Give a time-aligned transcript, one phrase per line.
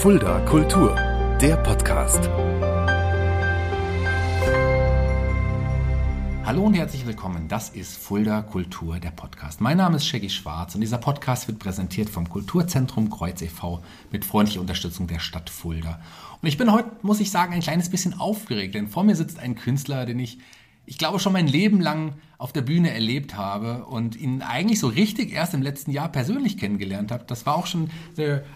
[0.00, 0.96] Fulda Kultur,
[1.42, 2.30] der Podcast.
[6.42, 7.48] Hallo und herzlich willkommen.
[7.48, 9.60] Das ist Fulda Kultur, der Podcast.
[9.60, 13.82] Mein Name ist Shaggy Schwarz und dieser Podcast wird präsentiert vom Kulturzentrum Kreuz e.V.
[14.10, 16.00] mit freundlicher Unterstützung der Stadt Fulda.
[16.40, 19.38] Und ich bin heute, muss ich sagen, ein kleines bisschen aufgeregt, denn vor mir sitzt
[19.38, 20.38] ein Künstler, den ich
[20.90, 24.88] ich glaube, schon mein Leben lang auf der Bühne erlebt habe und ihn eigentlich so
[24.88, 27.22] richtig erst im letzten Jahr persönlich kennengelernt habe.
[27.28, 27.90] Das war auch schon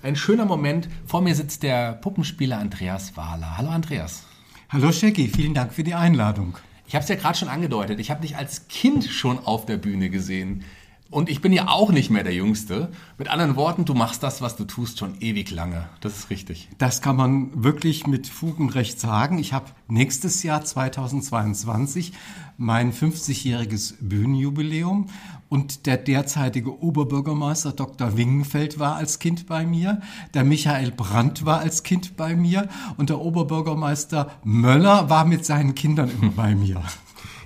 [0.03, 0.89] ein schöner Moment.
[1.07, 3.57] Vor mir sitzt der Puppenspieler Andreas Wahler.
[3.57, 4.25] Hallo Andreas.
[4.69, 6.59] Hallo Shaggy, vielen Dank für die Einladung.
[6.89, 8.01] Ich habe es ja gerade schon angedeutet.
[8.01, 10.65] Ich habe dich als Kind schon auf der Bühne gesehen.
[11.11, 12.91] Und ich bin ja auch nicht mehr der Jüngste.
[13.19, 15.89] Mit anderen Worten, du machst das, was du tust, schon ewig lange.
[16.01, 16.69] Das ist richtig.
[16.79, 19.39] Das kann man wirklich mit Fug und Recht sagen.
[19.39, 22.13] Ich habe nächstes Jahr 2022
[22.57, 25.09] mein 50-jähriges Bühnenjubiläum
[25.49, 28.17] und der derzeitige Oberbürgermeister Dr.
[28.17, 30.01] Wingenfeld war als Kind bei mir,
[30.35, 35.75] der Michael Brandt war als Kind bei mir und der Oberbürgermeister Möller war mit seinen
[35.75, 36.83] Kindern immer bei mir.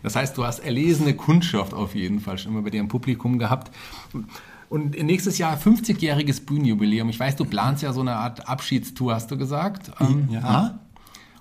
[0.03, 3.39] Das heißt, du hast erlesene Kundschaft auf jeden Fall schon immer bei dir im Publikum
[3.39, 3.71] gehabt.
[4.69, 7.09] Und nächstes Jahr 50-jähriges Bühnenjubiläum.
[7.09, 9.91] Ich weiß, du planst ja so eine Art Abschiedstour, hast du gesagt.
[10.01, 10.79] Ähm, ja.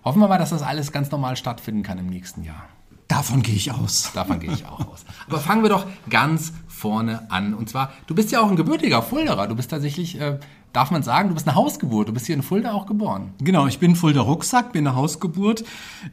[0.04, 2.64] Hoffen wir mal, dass das alles ganz normal stattfinden kann im nächsten Jahr.
[3.08, 4.12] Davon gehe ich aus.
[4.14, 5.06] Davon gehe ich auch aus.
[5.28, 7.54] Aber fangen wir doch ganz vorne an.
[7.54, 9.48] Und zwar, du bist ja auch ein gebürtiger Fulderer.
[9.48, 10.40] Du bist tatsächlich äh,
[10.78, 12.08] darf man sagen, du bist eine Hausgeburt.
[12.08, 13.34] Du bist hier in Fulda auch geboren.
[13.40, 15.64] Genau, ich bin Fulda Rucksack, bin eine Hausgeburt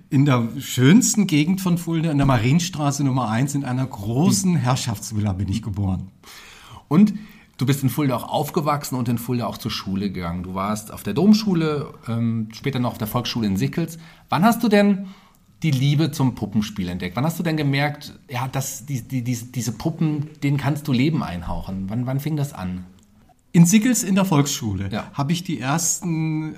[0.09, 5.35] in der schönsten Gegend von Fulda, in der Marienstraße Nummer 1, in einer großen Herrschaftsvilla
[5.35, 6.09] bin ich geboren.
[6.89, 7.13] Und
[7.59, 10.45] du bist in Fulda auch aufgewachsen und in Fulda auch zur Schule gegangen.
[10.45, 13.99] Du warst auf der Domschule, ähm, später noch auf der Volksschule in Sickels.
[14.31, 15.09] Wann hast du denn
[15.63, 17.17] die Liebe zum Puppenspiel entdeckt?
[17.17, 20.93] Wann hast du denn gemerkt, ja, dass die, die, diese, diese Puppen, denen kannst du
[20.95, 21.91] Leben einhauchen?
[21.91, 22.87] Wann, wann fing das an?
[23.55, 25.11] In Sickels in der Volksschule ja.
[25.15, 26.57] habe ich die ersten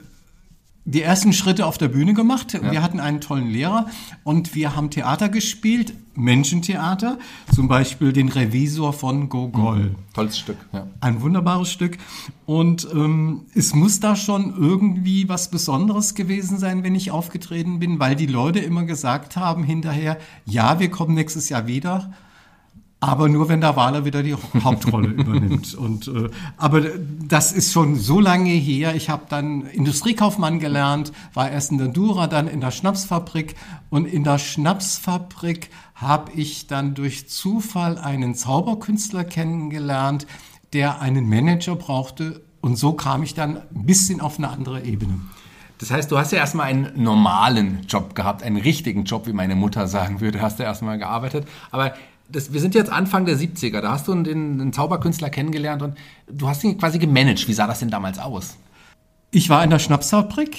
[0.87, 2.55] die ersten Schritte auf der Bühne gemacht.
[2.55, 2.71] Ja.
[2.71, 3.87] Wir hatten einen tollen Lehrer
[4.23, 7.19] und wir haben Theater gespielt, Menschentheater,
[7.53, 9.79] zum Beispiel den Revisor von Gogol.
[9.79, 9.95] Mhm.
[10.15, 10.87] Tolles Stück, ja.
[11.01, 11.99] Ein wunderbares Stück.
[12.47, 17.99] Und ähm, es muss da schon irgendwie was Besonderes gewesen sein, wenn ich aufgetreten bin,
[17.99, 22.15] weil die Leute immer gesagt haben hinterher, ja, wir kommen nächstes Jahr wieder.
[22.99, 24.34] Aber nur, wenn der Wahler wieder die
[24.65, 25.75] Hauptrolle übernimmt.
[25.75, 26.81] Und, äh, aber
[27.29, 28.95] das ist schon so lange her.
[28.95, 33.55] Ich habe dann Industriekaufmann gelernt, war erst in der Dura, dann in der Schnapsfabrik.
[33.91, 40.27] Und in der Schnapsfabrik habe ich dann durch Zufall einen Zauberkünstler kennengelernt,
[40.73, 42.41] der einen Manager brauchte.
[42.62, 45.21] Und so kam ich dann ein bisschen auf eine andere Ebene.
[45.79, 49.55] Das heißt, du hast ja erstmal einen normalen Job gehabt, einen richtigen Job, wie meine
[49.55, 51.47] Mutter sagen würde, hast du erstmal gearbeitet.
[51.71, 51.95] Aber
[52.28, 55.97] das, wir sind jetzt Anfang der 70er, da hast du den, den Zauberkünstler kennengelernt und
[56.31, 57.47] du hast ihn quasi gemanagt.
[57.48, 58.56] Wie sah das denn damals aus?
[59.31, 60.56] Ich war in der Schnapsfabrik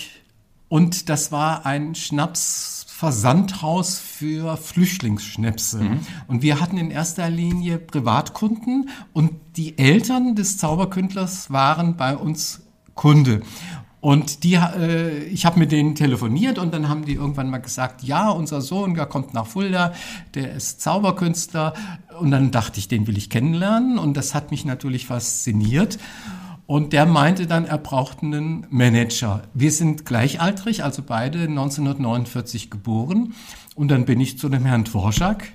[0.69, 5.83] und das war ein Schnapsversandhaus für Flüchtlingsschnäpse.
[5.83, 5.99] Mhm.
[6.27, 12.63] Und wir hatten in erster Linie Privatkunden und die Eltern des Zauberkünstlers waren bei uns
[12.95, 13.41] Kunde.
[13.99, 18.03] Und die, äh, ich habe mit denen telefoniert und dann haben die irgendwann mal gesagt,
[18.03, 19.93] ja, unser Sohn, der kommt nach Fulda,
[20.35, 21.73] der ist Zauberkünstler.
[22.19, 25.97] Und dann dachte ich, den will ich kennenlernen und das hat mich natürlich fasziniert.
[26.67, 29.43] Und der meinte dann, er braucht einen Manager.
[29.53, 33.33] Wir sind gleichaltrig, also beide 1949 geboren.
[33.75, 35.45] Und dann bin ich zu dem Herrn Dvorak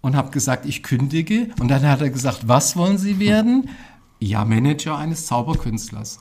[0.00, 1.48] und habe gesagt, ich kündige.
[1.58, 3.68] Und dann hat er gesagt, was wollen Sie werden?
[4.20, 6.18] Ja, Manager eines Zauberkünstlers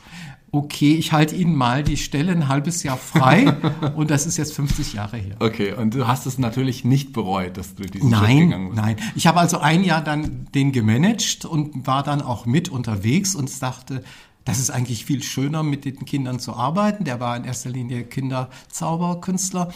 [0.56, 3.56] okay, ich halte Ihnen mal die Stelle ein halbes Jahr frei
[3.96, 5.36] und das ist jetzt 50 Jahre her.
[5.40, 8.82] Okay, und du hast es natürlich nicht bereut, dass du diesen nein, Schritt gegangen bist.
[8.82, 13.36] Nein, ich habe also ein Jahr dann den gemanagt und war dann auch mit unterwegs
[13.36, 14.04] und dachte,
[14.46, 17.04] das ist eigentlich viel schöner, mit den Kindern zu arbeiten.
[17.04, 19.74] Der war in erster Linie Kinderzauberkünstler.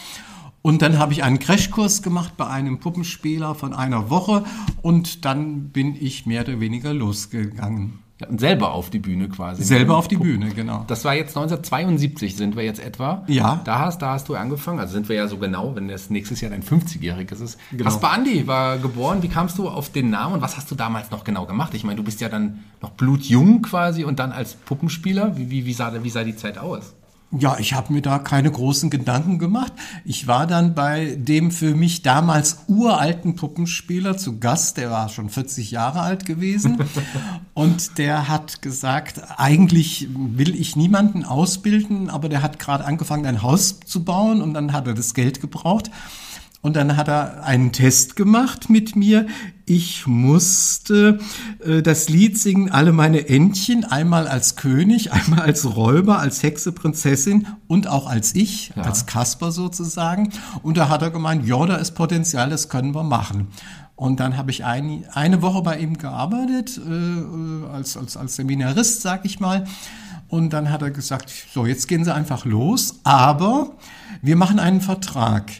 [0.62, 4.44] Und dann habe ich einen Crashkurs gemacht bei einem Puppenspieler von einer Woche
[4.81, 8.00] und dann bin ich mehr oder weniger losgegangen.
[8.38, 9.63] Selber auf die Bühne quasi.
[9.63, 10.84] Selber auf die Bühne, genau.
[10.88, 13.24] Das war jetzt 1972 sind wir jetzt etwa.
[13.27, 13.62] Ja.
[13.63, 14.80] Da hast, da hast du angefangen.
[14.80, 17.57] Also sind wir ja so genau, wenn das nächstes Jahr dein 50-jähriges ist.
[17.71, 17.86] Genau.
[17.86, 19.24] Kaspar Andi war geboren.
[19.24, 21.74] Wie kamst du auf den Namen und was hast du damals noch genau gemacht?
[21.74, 25.38] Ich meine, du bist ja dann noch blutjung quasi und dann als Puppenspieler.
[25.38, 26.94] Wie, wie, wie, sah, wie sah die Zeit aus?
[27.31, 29.71] Ja, ich habe mir da keine großen Gedanken gemacht.
[30.03, 35.29] Ich war dann bei dem für mich damals uralten Puppenspieler zu Gast, der war schon
[35.29, 36.79] 40 Jahre alt gewesen
[37.53, 43.43] und der hat gesagt, eigentlich will ich niemanden ausbilden, aber der hat gerade angefangen, ein
[43.43, 45.91] Haus zu bauen und dann hat er das Geld gebraucht.
[46.61, 49.27] Und dann hat er einen Test gemacht mit mir.
[49.65, 51.19] Ich musste
[51.63, 56.73] äh, das Lied singen, alle meine Entchen, einmal als König, einmal als Räuber, als Hexe,
[56.73, 58.83] Prinzessin und auch als ich, ja.
[58.83, 60.33] als Kasper sozusagen.
[60.61, 63.47] Und da hat er gemeint, ja, da ist Potenzial, das können wir machen.
[63.95, 69.01] Und dann habe ich ein, eine Woche bei ihm gearbeitet, äh, als, als, als Seminarist,
[69.01, 69.65] sag ich mal.
[70.27, 73.71] Und dann hat er gesagt, so, jetzt gehen Sie einfach los, aber
[74.21, 75.51] wir machen einen Vertrag.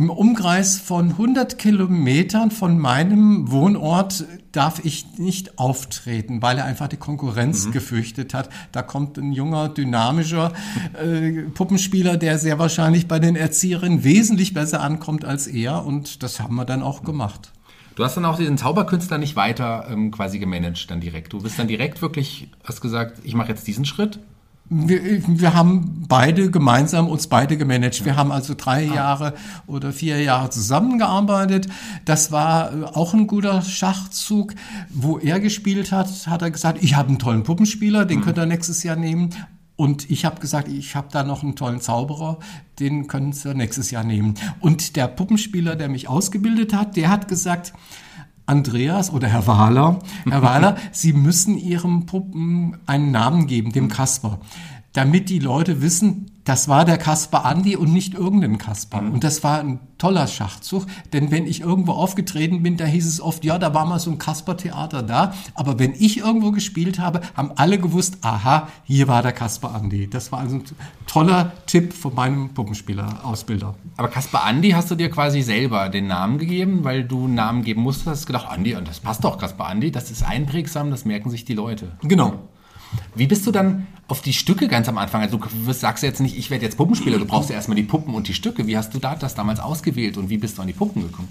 [0.00, 6.88] Im Umkreis von 100 Kilometern von meinem Wohnort darf ich nicht auftreten, weil er einfach
[6.88, 7.72] die Konkurrenz mhm.
[7.72, 8.48] gefürchtet hat.
[8.72, 10.54] Da kommt ein junger, dynamischer
[10.98, 15.84] äh, Puppenspieler, der sehr wahrscheinlich bei den Erzieherinnen wesentlich besser ankommt als er.
[15.84, 17.52] Und das haben wir dann auch gemacht.
[17.94, 21.34] Du hast dann auch diesen Zauberkünstler nicht weiter ähm, quasi gemanagt dann direkt.
[21.34, 24.18] Du bist dann direkt wirklich, hast gesagt, ich mache jetzt diesen Schritt
[24.70, 28.04] wir, wir haben beide gemeinsam uns beide gemanagt.
[28.04, 28.94] Wir haben also drei ah.
[28.94, 29.34] Jahre
[29.66, 31.66] oder vier Jahre zusammengearbeitet.
[32.04, 34.54] Das war äh, auch ein guter Schachzug.
[34.88, 38.22] Wo er gespielt hat, hat er gesagt, ich habe einen tollen Puppenspieler, den mhm.
[38.22, 39.30] könnt ihr nächstes Jahr nehmen.
[39.74, 42.38] Und ich habe gesagt, ich habe da noch einen tollen Zauberer,
[42.78, 44.34] den können Sie nächstes Jahr nehmen.
[44.60, 47.72] Und der Puppenspieler, der mich ausgebildet hat, der hat gesagt,
[48.50, 54.40] Andreas oder Herr Wahler, Herr Wahler, Sie müssen Ihrem Puppen einen Namen geben, dem Kasper,
[54.92, 59.02] damit die Leute wissen, das war der Kasper Andi und nicht irgendein Kasper.
[59.02, 59.12] Mhm.
[59.12, 63.20] Und das war ein toller Schachzug, denn wenn ich irgendwo aufgetreten bin, da hieß es
[63.20, 65.32] oft, ja, da war mal so ein Kasper-Theater da.
[65.54, 70.10] Aber wenn ich irgendwo gespielt habe, haben alle gewusst, aha, hier war der Kasper Andi.
[70.10, 70.64] Das war also ein
[71.06, 73.76] toller Tipp von meinem Puppenspieler-Ausbilder.
[73.96, 77.62] Aber Kasper Andi hast du dir quasi selber den Namen gegeben, weil du einen Namen
[77.62, 81.04] geben musstest, hast gedacht, Andi, und das passt doch, Kasper Andi, das ist einprägsam, das
[81.04, 81.92] merken sich die Leute.
[82.02, 82.40] Genau.
[83.14, 85.22] Wie bist du dann auf die Stücke ganz am Anfang?
[85.22, 88.14] Also du sagst jetzt nicht, ich werde jetzt Puppenspieler, du brauchst ja erstmal die Puppen
[88.14, 88.66] und die Stücke.
[88.66, 91.28] Wie hast du da das damals ausgewählt und wie bist du an die Puppen gekommen?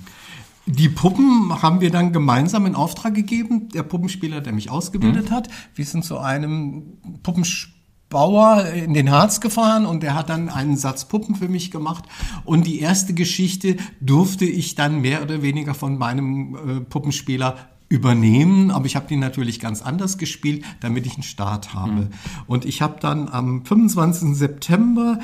[0.65, 3.69] Die Puppen haben wir dann gemeinsam in Auftrag gegeben.
[3.69, 5.35] Der Puppenspieler, der mich ausgebildet mhm.
[5.35, 5.49] hat.
[5.73, 11.05] Wir sind zu einem Puppenbauer in den Harz gefahren und der hat dann einen Satz
[11.05, 12.03] Puppen für mich gemacht.
[12.45, 17.57] Und die erste Geschichte durfte ich dann mehr oder weniger von meinem äh, Puppenspieler
[17.89, 21.91] übernehmen, aber ich habe die natürlich ganz anders gespielt, damit ich einen Start habe.
[21.91, 22.09] Mhm.
[22.47, 24.35] Und ich habe dann am 25.
[24.35, 25.19] September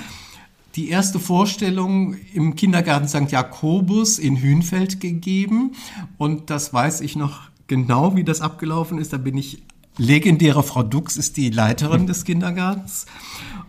[0.75, 3.31] die erste Vorstellung im Kindergarten St.
[3.31, 5.71] Jakobus in Hünfeld gegeben
[6.17, 9.13] und das weiß ich noch genau, wie das abgelaufen ist.
[9.13, 9.63] Da bin ich
[9.97, 13.05] legendäre Frau Dux ist die Leiterin des Kindergartens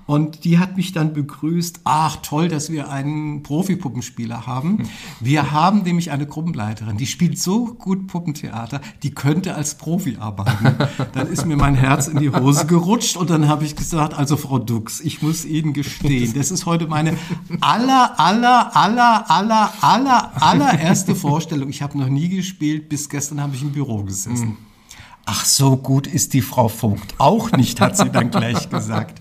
[0.07, 1.81] und die hat mich dann begrüßt.
[1.85, 4.89] Ach, toll, dass wir einen Profi-Puppenspieler haben.
[5.21, 10.77] Wir haben nämlich eine Gruppenleiterin, die spielt so gut Puppentheater, die könnte als Profi arbeiten.
[11.13, 14.37] Dann ist mir mein Herz in die Hose gerutscht und dann habe ich gesagt, also
[14.37, 17.17] Frau Dux, ich muss Ihnen gestehen, das ist heute meine
[17.61, 21.69] aller, aller, aller, aller, aller, allererste Vorstellung.
[21.69, 24.57] Ich habe noch nie gespielt, bis gestern habe ich im Büro gesessen.
[25.27, 29.21] Ach, so gut ist die Frau Vogt auch nicht, hat sie dann gleich gesagt.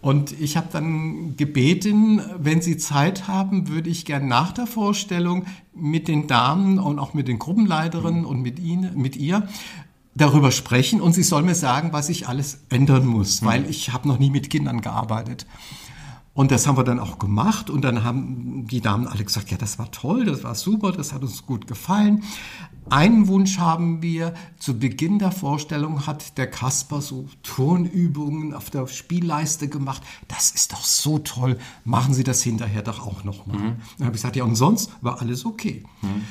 [0.00, 5.46] Und ich habe dann gebeten, wenn Sie Zeit haben, würde ich gern nach der Vorstellung
[5.74, 9.48] mit den Damen und auch mit den Gruppenleiterinnen und mit Ihnen, mit ihr
[10.14, 13.70] darüber sprechen und sie soll mir sagen, was ich alles ändern muss, weil mhm.
[13.70, 15.46] ich habe noch nie mit Kindern gearbeitet.
[16.34, 19.56] Und das haben wir dann auch gemacht und dann haben die Damen alle gesagt, ja,
[19.56, 22.24] das war toll, das war super, das hat uns gut gefallen.
[22.90, 28.88] Einen Wunsch haben wir, zu Beginn der Vorstellung hat der Kasper so Turnübungen auf der
[28.88, 30.02] Spielleiste gemacht.
[30.26, 33.56] Das ist doch so toll, machen Sie das hinterher doch auch nochmal.
[33.56, 33.76] Mhm.
[33.98, 35.84] Dann habe ich gesagt, ja, und sonst war alles okay.
[36.02, 36.24] Mhm.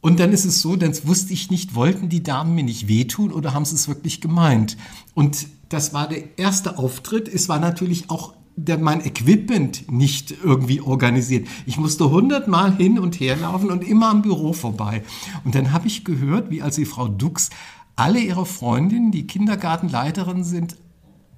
[0.00, 3.32] Und dann ist es so, dann wusste ich nicht, wollten die Damen mir nicht wehtun
[3.32, 4.76] oder haben sie es wirklich gemeint?
[5.14, 7.26] Und das war der erste Auftritt.
[7.26, 11.48] Es war natürlich auch der, mein Equipment nicht irgendwie organisiert.
[11.66, 15.02] Ich musste hundertmal hin und her laufen und immer am Büro vorbei.
[15.44, 17.50] Und dann habe ich gehört, wie als die Frau Dux
[17.96, 20.76] alle ihre Freundinnen, die Kindergartenleiterin sind,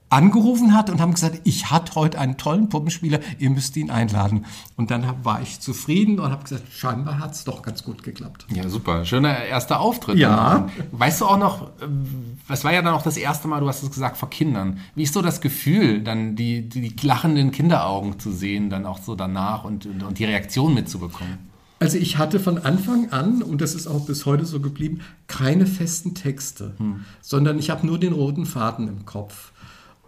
[0.08, 4.44] angerufen hat und haben gesagt, ich hatte heute einen tollen Puppenspieler, ihr müsst ihn einladen.
[4.76, 8.02] Und dann hab, war ich zufrieden und habe gesagt, scheinbar hat es doch ganz gut
[8.02, 8.46] geklappt.
[8.54, 9.04] Ja, super.
[9.04, 10.18] Schöner erster Auftritt.
[10.18, 10.68] Ja.
[10.92, 11.70] Weißt du auch noch,
[12.46, 14.78] was war ja dann auch das erste Mal, du hast es gesagt, vor Kindern.
[14.94, 19.16] Wie ist so das Gefühl, dann die, die lachenden Kinderaugen zu sehen, dann auch so
[19.16, 21.38] danach und, und die Reaktion mitzubekommen?
[21.78, 25.66] Also ich hatte von Anfang an, und das ist auch bis heute so geblieben, keine
[25.66, 27.04] festen Texte, hm.
[27.20, 29.52] sondern ich habe nur den roten Faden im Kopf.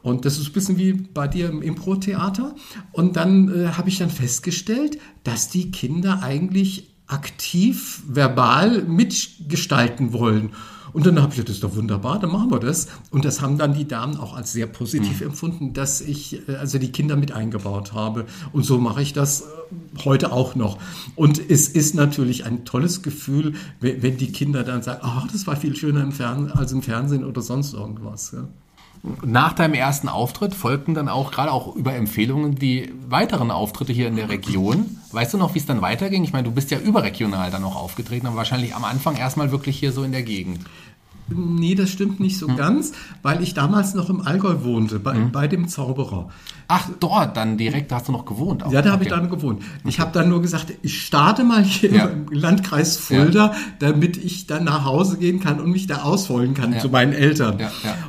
[0.02, 2.54] Und das ist ein bisschen wie bei dir im Impro-Theater.
[2.92, 10.50] Und dann äh, habe ich dann festgestellt, dass die Kinder eigentlich aktiv verbal mitgestalten wollen.
[10.92, 12.88] Und dann habe ich gesagt, das ist doch wunderbar, dann machen wir das.
[13.10, 15.28] Und das haben dann die Damen auch als sehr positiv mhm.
[15.28, 18.26] empfunden, dass ich äh, also die Kinder mit eingebaut habe.
[18.52, 19.44] Und so mache ich das äh,
[20.04, 20.78] heute auch noch.
[21.14, 25.56] Und es ist natürlich ein tolles Gefühl, wenn die Kinder dann sagen, ach, das war
[25.56, 28.32] viel schöner im Fernsehen als im Fernsehen oder sonst irgendwas.
[28.32, 28.48] Ja.
[29.24, 34.08] Nach deinem ersten Auftritt folgten dann auch, gerade auch über Empfehlungen, die weiteren Auftritte hier
[34.08, 34.98] in der Region.
[35.12, 36.24] Weißt du noch, wie es dann weiterging?
[36.24, 39.78] Ich meine, du bist ja überregional dann auch aufgetreten, aber wahrscheinlich am Anfang erstmal wirklich
[39.78, 40.60] hier so in der Gegend.
[41.28, 42.56] Nee, das stimmt nicht so hm.
[42.56, 45.32] ganz, weil ich damals noch im Allgäu wohnte, bei, hm.
[45.32, 46.30] bei dem Zauberer.
[46.70, 48.62] Ach, dort dann direkt, da hast du noch gewohnt.
[48.62, 48.70] Auch.
[48.70, 49.62] Ja, da habe ich dann gewohnt.
[49.86, 52.04] Ich habe dann nur gesagt, ich starte mal hier ja.
[52.04, 53.54] im Landkreis Fulda, ja.
[53.78, 56.80] damit ich dann nach Hause gehen kann und mich da ausholen kann ja.
[56.80, 57.58] zu meinen Eltern.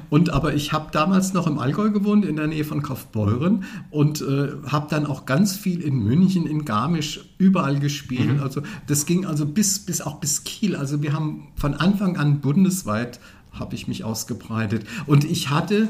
[0.10, 4.20] Und aber ich habe damals noch im Allgäu gewohnt, in der Nähe von Kaufbeuren und
[4.20, 8.36] äh, habe dann auch ganz viel in München, in Garmisch, überall gespielt.
[8.36, 8.44] Mhm.
[8.44, 10.75] Also das ging also bis, bis auch bis Kiel.
[10.75, 13.22] Also wir haben von Anfang an bundesweit
[13.54, 14.86] habe ich mich ausgebreitet.
[15.06, 15.88] Und ich hatte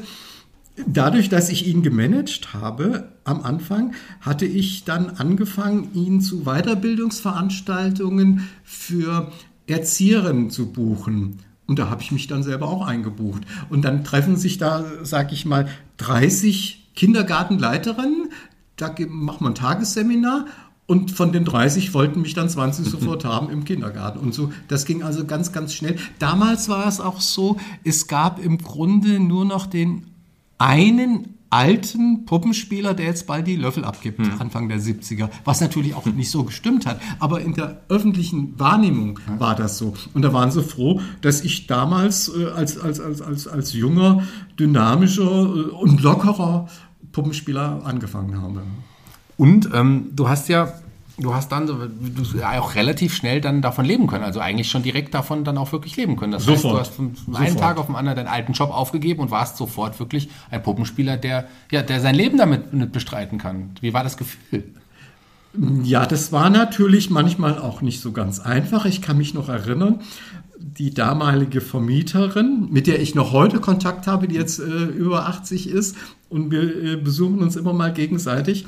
[0.86, 8.48] Dadurch, dass ich ihn gemanagt habe am Anfang, hatte ich dann angefangen, ihn zu Weiterbildungsveranstaltungen
[8.64, 9.32] für
[9.66, 11.38] Erzieherinnen zu buchen.
[11.66, 13.42] Und da habe ich mich dann selber auch eingebucht.
[13.68, 15.68] Und dann treffen sich da, sag ich mal,
[15.98, 18.30] 30 Kindergartenleiterinnen.
[18.76, 20.46] Da macht man ein Tagesseminar
[20.90, 24.18] und von den 30 wollten mich dann 20 sofort haben im Kindergarten.
[24.18, 25.94] Und so, das ging also ganz, ganz schnell.
[26.18, 30.09] Damals war es auch so, es gab im Grunde nur noch den
[30.60, 34.40] einen alten Puppenspieler, der jetzt bald die Löffel abgibt, hm.
[34.40, 37.00] Anfang der 70er, was natürlich auch nicht so gestimmt hat.
[37.18, 39.40] Aber in der öffentlichen Wahrnehmung hm.
[39.40, 39.94] war das so.
[40.14, 44.22] Und da waren sie froh, dass ich damals äh, als, als, als, als, als junger,
[44.58, 46.68] dynamischer äh, und lockerer
[47.10, 48.62] Puppenspieler angefangen habe.
[49.36, 50.72] Und ähm, du hast ja
[51.20, 54.24] du hast dann du auch relativ schnell dann davon leben können.
[54.24, 56.32] Also eigentlich schon direkt davon dann auch wirklich leben können.
[56.32, 56.80] Das sofort.
[56.80, 59.56] heißt, du hast von einem Tag auf den anderen deinen alten Job aufgegeben und warst
[59.56, 63.70] sofort wirklich ein Puppenspieler, der, ja, der sein Leben damit bestreiten kann.
[63.80, 64.64] Wie war das Gefühl?
[65.82, 68.84] Ja, das war natürlich manchmal auch nicht so ganz einfach.
[68.84, 70.00] Ich kann mich noch erinnern,
[70.60, 75.68] die damalige Vermieterin, mit der ich noch heute Kontakt habe, die jetzt äh, über 80
[75.68, 75.96] ist
[76.28, 78.66] und wir äh, besuchen uns immer mal gegenseitig,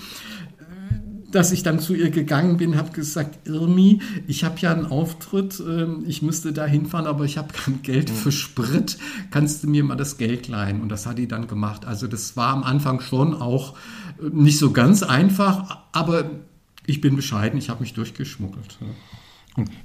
[1.32, 5.60] dass ich dann zu ihr gegangen bin, habe gesagt, Irmi, ich habe ja einen Auftritt,
[5.60, 8.98] ähm, ich müsste da hinfahren, aber ich habe kein Geld für Sprit.
[9.30, 10.80] Kannst du mir mal das Geld leihen?
[10.80, 11.84] Und das hat die dann gemacht.
[11.84, 13.76] Also das war am Anfang schon auch
[14.20, 16.30] äh, nicht so ganz einfach, aber
[16.86, 18.78] ich bin bescheiden, ich habe mich durchgeschmuggelt.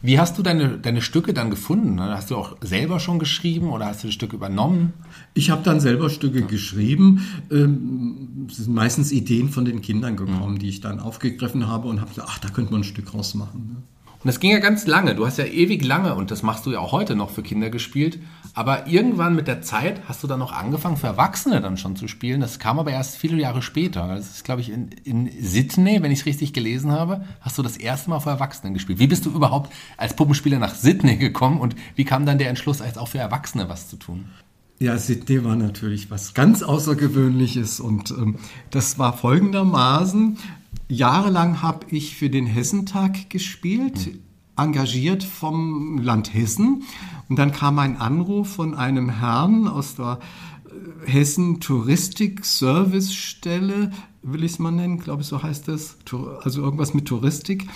[0.02, 2.00] Wie hast du deine, deine Stücke dann gefunden?
[2.00, 4.94] Hast du auch selber schon geschrieben oder hast du die Stücke übernommen?
[5.34, 6.46] Ich habe dann selber Stücke ja.
[6.46, 7.28] geschrieben.
[7.52, 10.60] Ähm, es sind meistens Ideen von den Kindern gekommen, mhm.
[10.60, 13.68] die ich dann aufgegriffen habe und habe gesagt, ach, da könnte man ein Stück rausmachen.
[13.68, 13.76] Ne?
[14.24, 15.14] Und das ging ja ganz lange.
[15.16, 17.70] Du hast ja ewig lange, und das machst du ja auch heute noch für Kinder
[17.70, 18.20] gespielt.
[18.54, 22.08] Aber irgendwann mit der Zeit hast du dann noch angefangen, für Erwachsene dann schon zu
[22.08, 22.42] spielen.
[22.42, 24.08] Das kam aber erst viele Jahre später.
[24.08, 27.62] Das ist, glaube ich, in, in Sydney, wenn ich es richtig gelesen habe, hast du
[27.62, 28.98] das erste Mal für Erwachsene gespielt.
[28.98, 32.82] Wie bist du überhaupt als Puppenspieler nach Sydney gekommen und wie kam dann der Entschluss,
[32.82, 34.26] als auch für Erwachsene was zu tun?
[34.80, 38.38] Ja, Sydney war natürlich was ganz Außergewöhnliches und ähm,
[38.70, 40.38] das war folgendermaßen.
[40.90, 44.20] Jahrelang habe ich für den Hessentag gespielt, mhm.
[44.56, 46.84] engagiert vom Land Hessen.
[47.30, 50.20] Und dann kam ein Anruf von einem Herrn aus der
[50.66, 53.92] äh, Hessen Touristik Service Stelle,
[54.24, 55.98] will ich es mal nennen, glaube ich, so heißt es,
[56.42, 57.68] also irgendwas mit Touristik.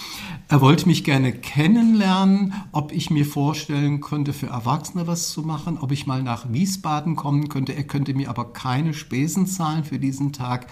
[0.50, 5.77] Er wollte mich gerne kennenlernen, ob ich mir vorstellen könnte, für Erwachsene was zu machen,
[5.80, 7.74] ob ich mal nach Wiesbaden kommen könnte.
[7.74, 10.68] Er könnte mir aber keine Spesen zahlen für diesen Tag.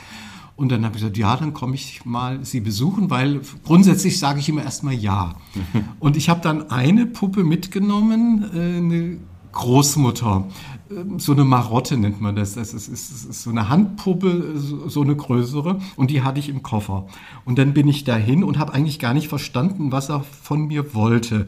[0.60, 4.42] Und dann habe ich gesagt, ja, dann komme ich mal Sie besuchen, weil grundsätzlich sage
[4.42, 5.36] ich immer erstmal ja.
[6.00, 9.20] Und ich habe dann eine Puppe mitgenommen, äh, eine
[9.54, 10.50] Großmutter,
[10.92, 12.56] ähm, so eine Marotte nennt man das.
[12.56, 15.80] Das ist, ist, ist, so eine Handpuppe, so eine größere.
[15.96, 17.08] Und die hatte ich im Koffer.
[17.46, 20.94] Und dann bin ich dahin und habe eigentlich gar nicht verstanden, was er von mir
[20.94, 21.48] wollte.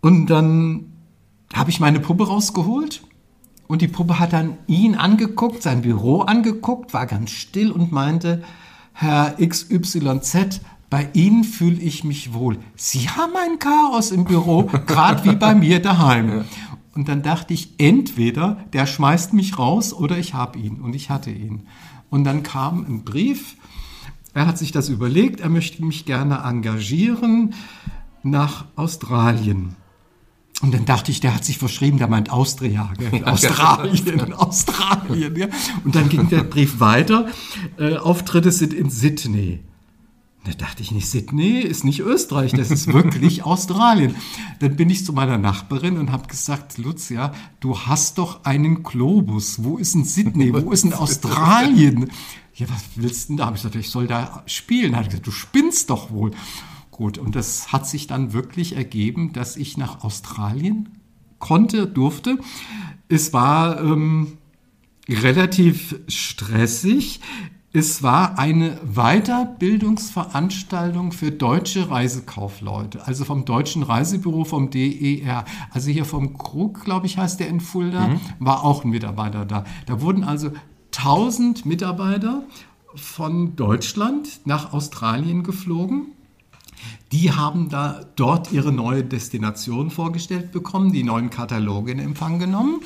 [0.00, 0.92] Und dann
[1.54, 3.02] habe ich meine Puppe rausgeholt
[3.66, 8.42] und die Puppe hat dann ihn angeguckt, sein Büro angeguckt, war ganz still und meinte,
[8.92, 12.58] Herr XYZ, bei Ihnen fühle ich mich wohl.
[12.76, 16.44] Sie haben ein Chaos im Büro, gerade wie bei mir daheim.
[16.94, 20.80] Und dann dachte ich, entweder der schmeißt mich raus oder ich habe ihn.
[20.80, 21.66] Und ich hatte ihn.
[22.10, 23.56] Und dann kam ein Brief.
[24.34, 27.54] Er hat sich das überlegt, er möchte mich gerne engagieren
[28.22, 29.76] nach Australien.
[30.62, 33.24] Und dann dachte ich, der hat sich verschrieben, der meint Austria, gell?
[33.24, 35.36] Australien, Australien.
[35.36, 35.48] Ja.
[35.84, 37.26] Und dann ging der Brief weiter.
[37.78, 39.60] Äh, Auftritte sind in Sydney.
[40.44, 44.16] Da dachte ich nicht, Sydney ist nicht Österreich, das ist wirklich Australien.
[44.58, 49.62] Dann bin ich zu meiner Nachbarin und habe gesagt, Lucia, du hast doch einen Globus.
[49.62, 50.52] Wo ist denn Sydney?
[50.52, 52.10] Wo ist denn Australien?
[52.54, 53.46] Ja, was willst du denn da?
[53.46, 54.96] Habe ich gesagt, ich soll da spielen.
[54.96, 56.32] Hat gesagt, du spinnst doch wohl.
[56.92, 60.90] Gut, und das hat sich dann wirklich ergeben, dass ich nach Australien
[61.38, 62.36] konnte, durfte.
[63.08, 64.36] Es war ähm,
[65.08, 67.20] relativ stressig.
[67.72, 75.46] Es war eine Weiterbildungsveranstaltung für deutsche Reisekaufleute, also vom Deutschen Reisebüro, vom DER.
[75.70, 78.20] Also hier vom Krug, glaube ich, heißt der in Fulda, mhm.
[78.38, 79.64] war auch ein Mitarbeiter da.
[79.86, 80.50] Da wurden also
[80.94, 82.42] 1000 Mitarbeiter
[82.94, 86.08] von Deutschland nach Australien geflogen
[87.12, 92.80] die haben da dort ihre neue Destination vorgestellt bekommen, die neuen Kataloge in Empfang genommen.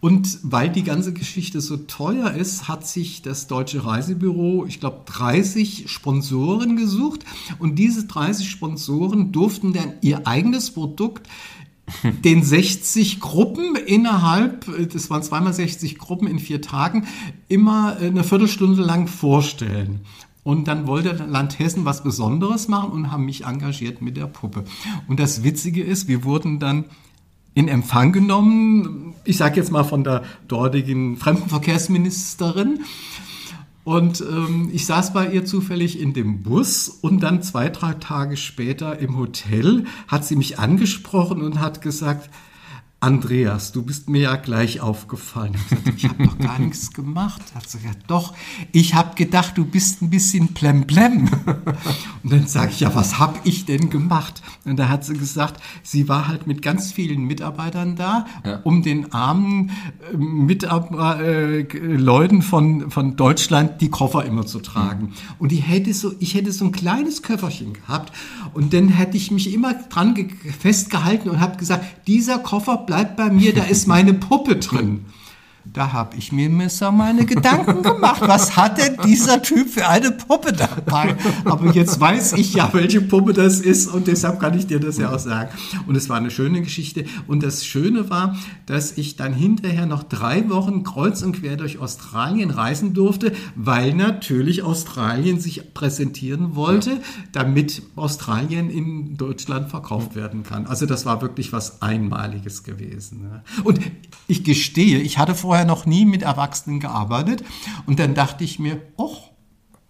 [0.00, 5.02] Und weil die ganze Geschichte so teuer ist, hat sich das Deutsche Reisebüro, ich glaube,
[5.06, 7.24] 30 Sponsoren gesucht.
[7.58, 11.28] Und diese 30 Sponsoren durften dann ihr eigenes Produkt
[12.24, 17.06] den 60 Gruppen innerhalb, das waren zweimal 60 Gruppen in vier Tagen,
[17.48, 20.00] immer eine Viertelstunde lang vorstellen.
[20.44, 24.64] Und dann wollte Land Hessen was Besonderes machen und haben mich engagiert mit der Puppe.
[25.06, 26.86] Und das Witzige ist, wir wurden dann
[27.54, 32.80] in Empfang genommen, ich sage jetzt mal von der dortigen Fremdenverkehrsministerin.
[33.84, 38.36] Und ähm, ich saß bei ihr zufällig in dem Bus und dann zwei, drei Tage
[38.36, 42.30] später im Hotel hat sie mich angesprochen und hat gesagt,
[43.02, 45.56] Andreas, du bist mir ja gleich aufgefallen.
[45.96, 47.42] Ich habe doch gar nichts gemacht.
[47.52, 48.32] Hat sie gesagt, doch,
[48.70, 51.28] ich habe gedacht, du bist ein bisschen plemplem.
[52.22, 54.40] Und dann sage ich, ja, was habe ich denn gemacht?
[54.64, 58.60] Und da hat sie gesagt, sie war halt mit ganz vielen Mitarbeitern da, ja.
[58.62, 59.72] um den armen
[60.12, 65.06] äh, Mitarbeiter, äh, Leuten von, von Deutschland die Koffer immer zu tragen.
[65.06, 65.12] Mhm.
[65.40, 68.12] Und die hätte so, ich hätte so ein kleines Köfferchen gehabt
[68.54, 70.14] und dann hätte ich mich immer dran
[70.60, 75.06] festgehalten und habe gesagt, dieser Koffer bleibt bei mir, da ist meine Puppe drin.
[75.64, 78.22] Da habe ich mir Messer meine Gedanken gemacht.
[78.22, 81.16] Was hat denn dieser Typ für eine Puppe dabei?
[81.44, 84.98] Aber jetzt weiß ich ja, welche Puppe das ist und deshalb kann ich dir das
[84.98, 85.50] ja auch sagen.
[85.86, 87.04] Und es war eine schöne Geschichte.
[87.28, 91.78] Und das Schöne war, dass ich dann hinterher noch drei Wochen kreuz und quer durch
[91.78, 100.42] Australien reisen durfte, weil natürlich Australien sich präsentieren wollte, damit Australien in Deutschland verkauft werden
[100.42, 100.66] kann.
[100.66, 103.30] Also das war wirklich was Einmaliges gewesen.
[103.62, 103.80] Und
[104.26, 107.44] ich gestehe, ich hatte vor vorher noch nie mit Erwachsenen gearbeitet.
[107.84, 109.18] Und dann dachte ich mir, oh,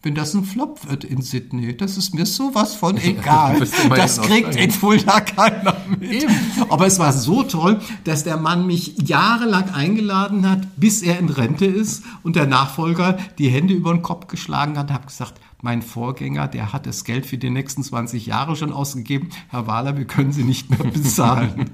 [0.02, 3.64] wenn das ein Flop wird in Sydney, das ist mir sowas von egal.
[3.90, 6.24] das kriegt in Fulda keiner mit.
[6.24, 6.34] Eben.
[6.68, 11.28] Aber es war so toll, dass der Mann mich jahrelang eingeladen hat, bis er in
[11.28, 15.80] Rente ist und der Nachfolger die Hände über den Kopf geschlagen hat, hat gesagt, mein
[15.80, 19.28] Vorgänger, der hat das Geld für die nächsten 20 Jahre schon ausgegeben.
[19.48, 21.70] Herr Wahler, wir können Sie nicht mehr bezahlen.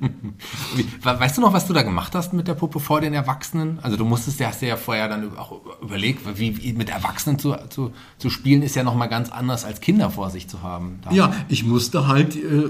[1.02, 3.78] weißt du noch, was du da gemacht hast mit der Puppe vor den Erwachsenen?
[3.80, 7.92] Also du musstest, hast ja vorher dann auch überlegt, wie, wie mit Erwachsenen zu, zu,
[8.18, 10.98] zu spielen, ist ja nochmal ganz anders als Kinder vor sich zu haben.
[11.02, 11.10] Da.
[11.10, 12.68] Ja, ich musste halt äh,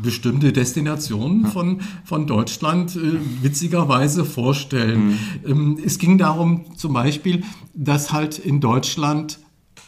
[0.00, 5.06] bestimmte Destinationen von, von Deutschland äh, witzigerweise vorstellen.
[5.08, 5.18] Mhm.
[5.44, 7.42] Ähm, es ging darum zum Beispiel,
[7.74, 9.40] dass halt in Deutschland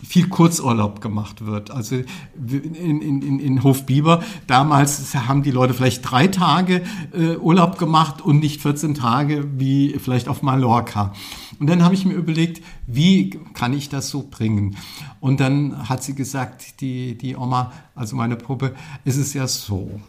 [0.03, 1.71] viel Kurzurlaub gemacht wird.
[1.71, 6.83] Also in, in, in, Hofbiber, damals haben die Leute vielleicht drei Tage
[7.13, 11.13] äh, Urlaub gemacht und nicht 14 Tage wie vielleicht auf Mallorca.
[11.59, 14.77] Und dann habe ich mir überlegt, wie kann ich das so bringen?
[15.21, 20.01] Und dann hat sie gesagt, die, die Oma, also meine Puppe, ist es ja so.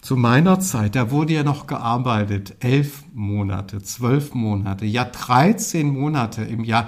[0.00, 6.42] Zu meiner Zeit, da wurde ja noch gearbeitet, elf Monate, zwölf Monate, ja 13 Monate
[6.42, 6.86] im Jahr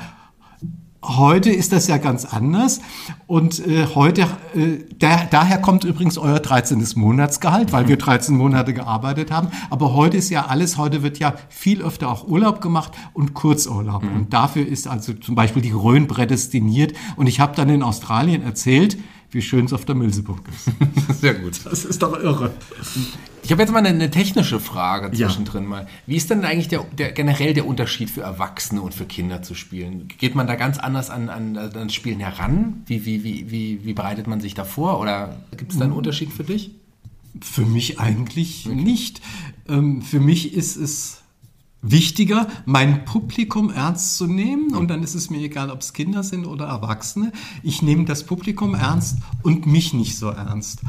[1.08, 2.80] Heute ist das ja ganz anders
[3.28, 4.22] und äh, heute,
[4.54, 6.84] äh, da, daher kommt übrigens euer 13.
[6.96, 9.48] Monatsgehalt, weil wir 13 Monate gearbeitet haben.
[9.70, 14.02] Aber heute ist ja alles, heute wird ja viel öfter auch Urlaub gemacht und Kurzurlaub.
[14.02, 14.16] Mhm.
[14.16, 16.92] Und dafür ist also zum Beispiel die Rhön prädestiniert.
[17.14, 18.98] Und ich habe dann in Australien erzählt,
[19.30, 21.20] wie schön es auf der Milseburg ist.
[21.20, 21.60] Sehr gut.
[21.64, 22.52] Das ist doch irre.
[23.42, 25.68] Ich habe jetzt mal eine, eine, technische Frage zwischendrin ja.
[25.68, 25.88] mal.
[26.06, 29.54] Wie ist denn eigentlich der, der, generell der Unterschied für Erwachsene und für Kinder zu
[29.54, 30.08] spielen?
[30.18, 32.82] Geht man da ganz anders an, an, an das Spielen heran?
[32.86, 35.00] Wie, wie, wie, wie, wie bereitet man sich da vor?
[35.00, 35.98] Oder gibt es da einen hm.
[35.98, 36.72] Unterschied für dich?
[37.40, 38.74] Für mich eigentlich okay.
[38.74, 39.20] nicht.
[39.68, 41.22] Ähm, für mich ist es
[41.82, 44.74] wichtiger, mein Publikum ernst zu nehmen.
[44.74, 47.32] Und dann ist es mir egal, ob es Kinder sind oder Erwachsene.
[47.62, 50.80] Ich nehme das Publikum ernst und mich nicht so ernst.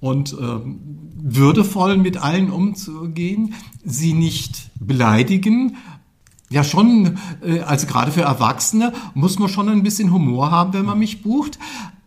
[0.00, 0.78] Und ähm,
[1.16, 3.54] würdevoll mit allen umzugehen,
[3.84, 5.76] sie nicht beleidigen.
[6.50, 10.84] Ja, schon, äh, also gerade für Erwachsene muss man schon ein bisschen Humor haben, wenn
[10.84, 11.58] man mich bucht.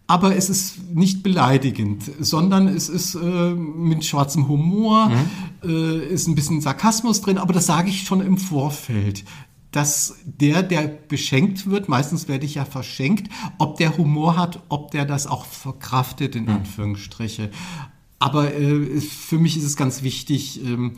[0.08, 5.70] Aber es ist nicht beleidigend, sondern es ist äh, mit schwarzem Humor, mhm.
[5.70, 9.24] äh, ist ein bisschen Sarkasmus drin, aber das sage ich schon im Vorfeld
[9.72, 14.92] dass der, der beschenkt wird, meistens werde ich ja verschenkt, ob der Humor hat, ob
[14.92, 16.50] der das auch verkraftet, in mhm.
[16.50, 17.52] Anführungsstriche.
[18.18, 20.94] Aber äh, für mich ist es ganz wichtig, ähm,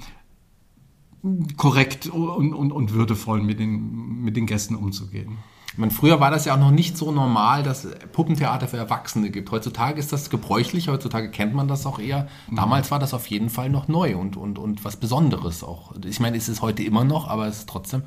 [1.58, 5.40] korrekt und, und, und würdevoll mit den, mit den Gästen umzugehen.
[5.80, 9.30] Ich meine, früher war das ja auch noch nicht so normal, dass Puppentheater für Erwachsene
[9.30, 9.50] gibt.
[9.50, 12.28] Heutzutage ist das gebräuchlich, heutzutage kennt man das auch eher.
[12.54, 15.94] Damals war das auf jeden Fall noch neu und, und, und was Besonderes auch.
[16.06, 18.04] Ich meine, es ist heute immer noch, aber es ist trotzdem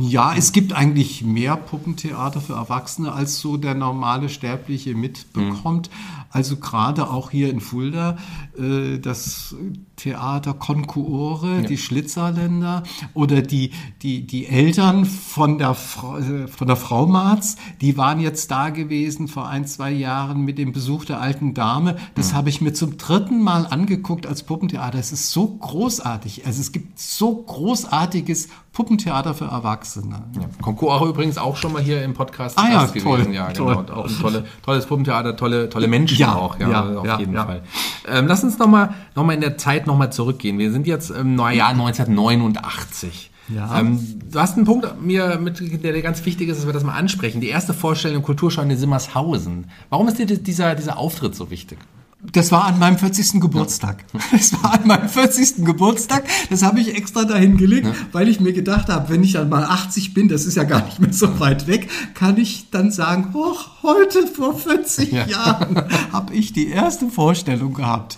[0.00, 5.90] ja, es gibt eigentlich mehr Puppentheater für Erwachsene, als so der normale Sterbliche mitbekommt.
[5.90, 6.20] Mhm.
[6.32, 8.16] Also gerade auch hier in Fulda
[8.56, 9.56] äh, das
[9.96, 11.60] Theater Concuore, ja.
[11.62, 17.56] die Schlitzerländer oder die, die, die Eltern von der, Frau, äh, von der Frau Marz,
[17.80, 21.96] die waren jetzt da gewesen vor ein, zwei Jahren mit dem Besuch der alten Dame.
[22.14, 22.36] Das mhm.
[22.36, 24.98] habe ich mir zum dritten Mal angeguckt als Puppentheater.
[24.98, 26.46] Es ist so großartig.
[26.46, 30.22] Also es gibt so großartiges Puppentheater für Erwachsene.
[30.36, 30.42] Ja.
[30.62, 33.04] Concours übrigens auch schon mal hier im Podcast ah, ja, gewesen.
[33.04, 33.82] Toll, ja, genau.
[33.82, 33.96] Toll.
[33.96, 37.34] Auch ein tolle, tolles Puppentheater, tolle, tolle Menschen ja, auch, ja, ja auf ja, jeden.
[37.34, 37.62] Fall.
[38.08, 40.58] Ähm, lass uns nochmal noch mal in der Zeit nochmal zurückgehen.
[40.58, 43.30] Wir sind jetzt im Jahr 1989.
[43.54, 43.80] Ja.
[43.80, 43.98] Ähm,
[44.30, 46.94] du hast einen Punkt mir mit, der dir ganz wichtig ist, dass wir das mal
[46.94, 47.40] ansprechen.
[47.40, 49.66] Die erste Vorstellung im Kulturschau in Simmershausen.
[49.88, 51.78] Warum ist dir dieser, dieser Auftritt so wichtig?
[52.32, 53.40] Das war an meinem 40.
[53.40, 54.04] Geburtstag.
[54.30, 55.64] Das war an meinem 40.
[55.64, 56.24] Geburtstag.
[56.50, 57.94] Das habe ich extra dahin gelegt, ja.
[58.12, 60.84] weil ich mir gedacht habe, wenn ich dann mal 80 bin, das ist ja gar
[60.84, 65.26] nicht mehr so weit weg, kann ich dann sagen, oh, heute vor 40 ja.
[65.26, 68.16] Jahren habe ich die erste Vorstellung gehabt.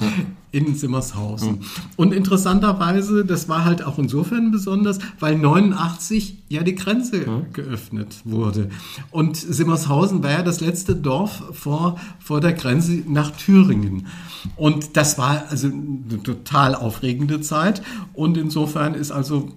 [0.52, 1.52] In Simmershausen.
[1.52, 1.60] Mhm.
[1.96, 7.52] Und interessanterweise, das war halt auch insofern besonders, weil 89 ja die Grenze mhm.
[7.54, 8.68] geöffnet wurde.
[9.10, 14.08] Und Simmershausen war ja das letzte Dorf vor, vor der Grenze nach Thüringen.
[14.56, 17.82] Und das war also eine total aufregende Zeit.
[18.12, 19.52] Und insofern ist also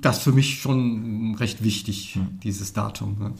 [0.00, 2.40] das für mich schon recht wichtig, mhm.
[2.42, 3.16] dieses Datum.
[3.18, 3.32] Ne?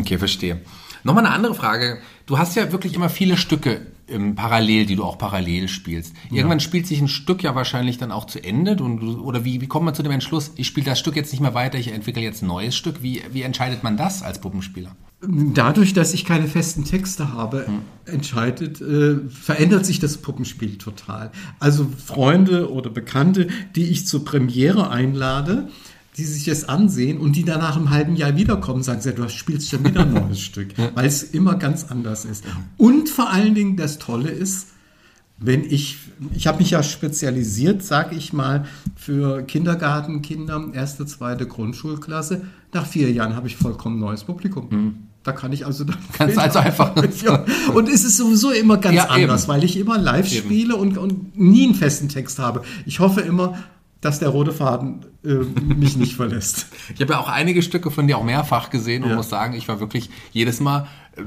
[0.00, 0.60] Okay, verstehe.
[1.04, 1.98] Nochmal eine andere Frage.
[2.26, 6.14] Du hast ja wirklich immer viele Stücke im Parallel, die du auch parallel spielst.
[6.30, 6.64] Irgendwann ja.
[6.64, 8.82] spielt sich ein Stück ja wahrscheinlich dann auch zu Ende.
[8.82, 11.40] Und, oder wie, wie kommt man zu dem Entschluss, ich spiele das Stück jetzt nicht
[11.40, 13.02] mehr weiter, ich entwickle jetzt ein neues Stück?
[13.02, 14.94] Wie, wie entscheidet man das als Puppenspieler?
[15.26, 17.80] Dadurch, dass ich keine festen Texte habe, hm.
[18.04, 21.30] entscheidet, äh, verändert sich das Puppenspiel total.
[21.58, 25.70] Also Freunde oder Bekannte, die ich zur Premiere einlade,
[26.16, 29.70] die sich das ansehen und die danach im halben Jahr wiederkommen, sagen sie, du spielst
[29.70, 32.44] schon wieder ein neues Stück, weil es immer ganz anders ist.
[32.76, 34.68] Und vor allen Dingen das Tolle ist,
[35.38, 35.98] wenn ich,
[36.32, 42.42] ich habe mich ja spezialisiert, sage ich mal, für Kindergartenkinder, erste, zweite Grundschulklasse.
[42.72, 44.68] Nach vier Jahren habe ich vollkommen neues Publikum.
[44.70, 44.94] Mhm.
[45.24, 45.96] Da kann ich also dann.
[46.12, 46.94] Kannst also einfach.
[47.22, 47.44] ja.
[47.72, 49.52] Und es ist sowieso immer ganz ja, anders, eben.
[49.52, 50.44] weil ich immer live eben.
[50.44, 52.62] spiele und, und nie einen festen Text habe.
[52.86, 53.58] Ich hoffe immer,
[54.04, 55.28] dass der rote Faden äh,
[55.74, 56.66] mich nicht verlässt.
[56.94, 59.16] Ich habe ja auch einige Stücke von dir auch mehrfach gesehen und ja.
[59.16, 60.86] muss sagen, ich war wirklich jedes Mal,
[61.16, 61.22] äh,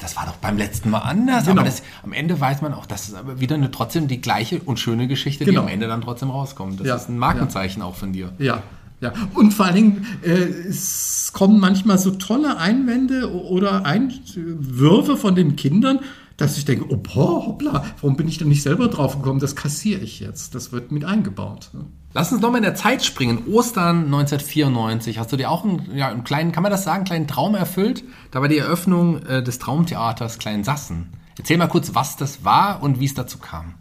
[0.00, 1.60] das war doch beim letzten Mal anders, genau.
[1.60, 4.60] aber das, am Ende weiß man auch, das ist aber wieder eine trotzdem die gleiche
[4.60, 5.60] und schöne Geschichte, genau.
[5.60, 6.80] die am Ende dann trotzdem rauskommt.
[6.80, 6.96] Das ja.
[6.96, 7.86] ist ein Markenzeichen ja.
[7.86, 8.32] auch von dir.
[8.38, 8.62] Ja.
[9.02, 15.34] Ja, und vor allen Dingen, äh, es kommen manchmal so tolle Einwände oder Einwürfe von
[15.34, 15.98] den Kindern,
[16.36, 19.40] dass ich denke, oh boah, hoppla, warum bin ich denn nicht selber drauf gekommen?
[19.40, 20.54] Das kassiere ich jetzt.
[20.54, 21.70] Das wird mit eingebaut.
[21.72, 21.84] Ne?
[22.14, 23.44] Lass uns nochmal in der Zeit springen.
[23.50, 25.18] Ostern 1994.
[25.18, 27.54] Hast du dir auch einen, ja, einen kleinen, kann man das sagen, einen kleinen Traum
[27.54, 28.04] erfüllt?
[28.30, 31.08] Da war die Eröffnung äh, des Traumtheaters Klein Sassen.
[31.38, 33.74] Erzähl mal kurz, was das war und wie es dazu kam.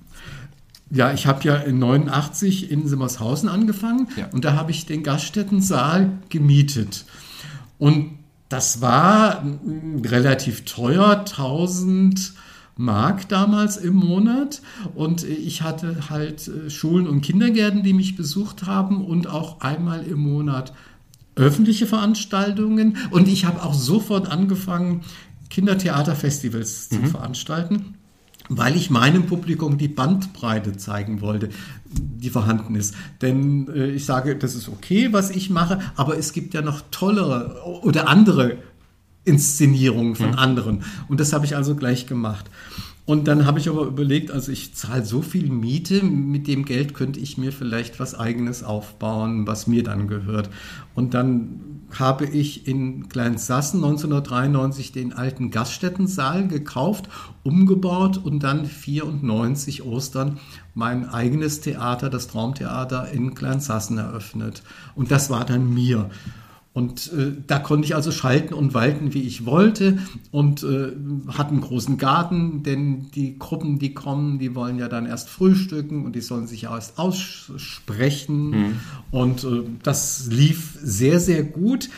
[0.89, 4.27] Ja, ich habe ja in 89 in Simmershausen angefangen ja.
[4.33, 7.05] und da habe ich den Gaststättensaal gemietet.
[7.77, 8.19] Und
[8.51, 9.43] das war
[10.03, 12.33] relativ teuer, 1000
[12.75, 14.61] Mark damals im Monat.
[14.95, 20.03] Und ich hatte halt äh, Schulen und Kindergärten, die mich besucht haben und auch einmal
[20.03, 20.73] im Monat
[21.35, 22.97] öffentliche Veranstaltungen.
[23.11, 25.01] Und ich habe auch sofort angefangen,
[25.49, 26.95] Kindertheaterfestivals mhm.
[26.95, 27.95] zu veranstalten
[28.57, 31.49] weil ich meinem Publikum die Bandbreite zeigen wollte,
[31.85, 32.95] die vorhanden ist.
[33.21, 36.81] Denn äh, ich sage, das ist okay, was ich mache, aber es gibt ja noch
[36.91, 38.57] tollere oder andere
[39.23, 40.37] Inszenierungen von mhm.
[40.37, 40.83] anderen.
[41.07, 42.49] Und das habe ich also gleich gemacht.
[43.05, 46.93] Und dann habe ich aber überlegt, also ich zahle so viel Miete, mit dem Geld
[46.93, 50.49] könnte ich mir vielleicht was eigenes aufbauen, was mir dann gehört.
[50.93, 57.09] Und dann habe ich in Kleinsassen 1993 den alten Gaststättensaal gekauft,
[57.43, 60.39] umgebaut und dann 94 Ostern
[60.73, 64.63] mein eigenes Theater, das Traumtheater in Kleinsassen eröffnet.
[64.95, 66.09] Und das war dann mir.
[66.73, 69.99] Und äh, da konnte ich also schalten und walten, wie ich wollte
[70.31, 70.93] und äh,
[71.27, 76.05] hatte einen großen Garten, denn die Gruppen, die kommen, die wollen ja dann erst frühstücken
[76.05, 78.49] und die sollen sich ja erst aussprechen.
[78.51, 78.73] Mhm.
[79.11, 81.89] Und äh, das lief sehr, sehr gut,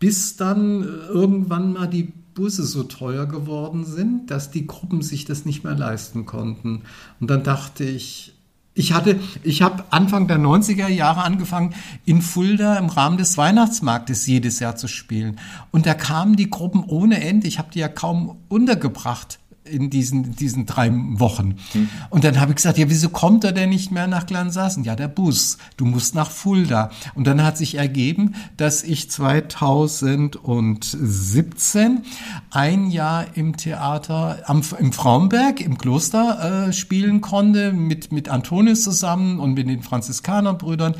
[0.00, 5.24] bis dann äh, irgendwann mal die Busse so teuer geworden sind, dass die Gruppen sich
[5.24, 6.82] das nicht mehr leisten konnten.
[7.20, 8.35] Und dann dachte ich,
[8.76, 14.26] ich hatte, ich habe Anfang der 90er Jahre angefangen, in Fulda im Rahmen des Weihnachtsmarktes
[14.26, 15.40] jedes Jahr zu spielen.
[15.70, 17.48] Und da kamen die Gruppen ohne Ende.
[17.48, 19.38] Ich habe die ja kaum untergebracht
[19.70, 21.56] in diesen, diesen drei Wochen.
[21.72, 21.88] Hm.
[22.10, 24.84] Und dann habe ich gesagt, ja, wieso kommt er denn nicht mehr nach Glansassen?
[24.84, 25.58] Ja, der Bus.
[25.76, 26.90] Du musst nach Fulda.
[27.14, 32.02] Und dann hat sich ergeben, dass ich 2017
[32.50, 38.82] ein Jahr im Theater am, im Frauenberg, im Kloster äh, spielen konnte, mit, mit Antonius
[38.82, 40.94] zusammen und mit den Franziskanerbrüdern.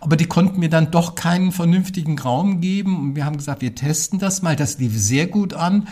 [0.00, 2.98] Aber die konnten mir dann doch keinen vernünftigen Raum geben.
[2.98, 4.56] Und wir haben gesagt, wir testen das mal.
[4.56, 5.88] Das lief sehr gut an.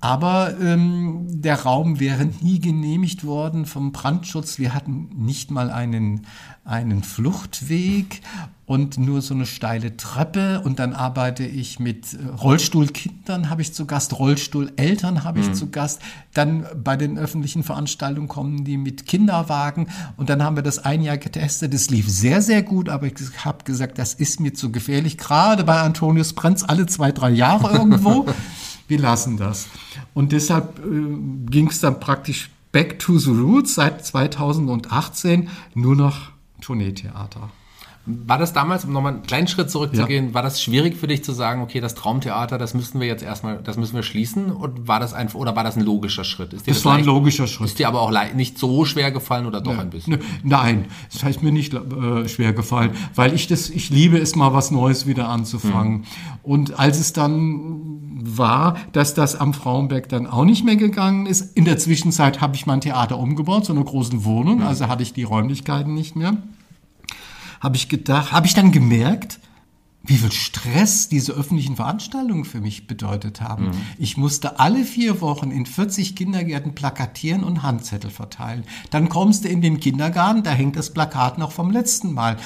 [0.00, 4.58] Aber ähm, der Raum wäre nie genehmigt worden vom Brandschutz.
[4.58, 6.26] Wir hatten nicht mal einen,
[6.64, 8.20] einen Fluchtweg
[8.64, 10.60] und nur so eine steile Treppe.
[10.60, 15.54] Und dann arbeite ich mit äh, Rollstuhlkindern habe ich zu Gast, Rollstuhleltern habe ich mhm.
[15.54, 16.00] zu Gast.
[16.32, 19.88] Dann bei den öffentlichen Veranstaltungen kommen die mit Kinderwagen.
[20.16, 21.74] Und dann haben wir das ein Jahr getestet.
[21.74, 25.18] Es lief sehr, sehr gut, aber ich habe gesagt, das ist mir zu gefährlich.
[25.18, 28.26] Gerade bei Antonius brennt's alle zwei, drei Jahre irgendwo.
[28.88, 29.68] Wir lassen das.
[30.14, 36.32] Und deshalb äh, ging es dann praktisch back to the roots seit 2018 nur noch
[36.60, 37.50] Tourneetheater.
[38.26, 40.34] War das damals, um nochmal einen kleinen Schritt zurückzugehen, ja.
[40.34, 43.58] war das schwierig für dich zu sagen, okay, das Traumtheater, das müssen wir jetzt erstmal,
[43.62, 44.50] das müssen wir schließen?
[44.50, 46.54] Und war das einfach, oder war das ein logischer Schritt?
[46.54, 47.66] Ist dir das, das war leicht, ein logischer Schritt.
[47.66, 50.14] Ist dir aber auch nicht so schwer gefallen oder doch ne, ein bisschen?
[50.14, 54.34] Ne, nein, es heißt mir nicht äh, schwer gefallen, weil ich das, ich liebe es
[54.34, 55.98] mal was Neues wieder anzufangen.
[55.98, 56.04] Mhm.
[56.42, 61.56] Und als es dann war, dass das am Frauenberg dann auch nicht mehr gegangen ist.
[61.56, 64.66] In der Zwischenzeit habe ich mein Theater umgebaut, so eine große Wohnung, mhm.
[64.66, 66.38] also hatte ich die Räumlichkeiten nicht mehr
[67.60, 69.40] habe ich gedacht, habe ich dann gemerkt,
[70.04, 73.66] wie viel Stress diese öffentlichen Veranstaltungen für mich bedeutet haben.
[73.66, 73.80] Mhm.
[73.98, 78.64] Ich musste alle vier Wochen in 40 Kindergärten plakatieren und Handzettel verteilen.
[78.90, 82.38] Dann kommst du in den Kindergarten, da hängt das Plakat noch vom letzten Mal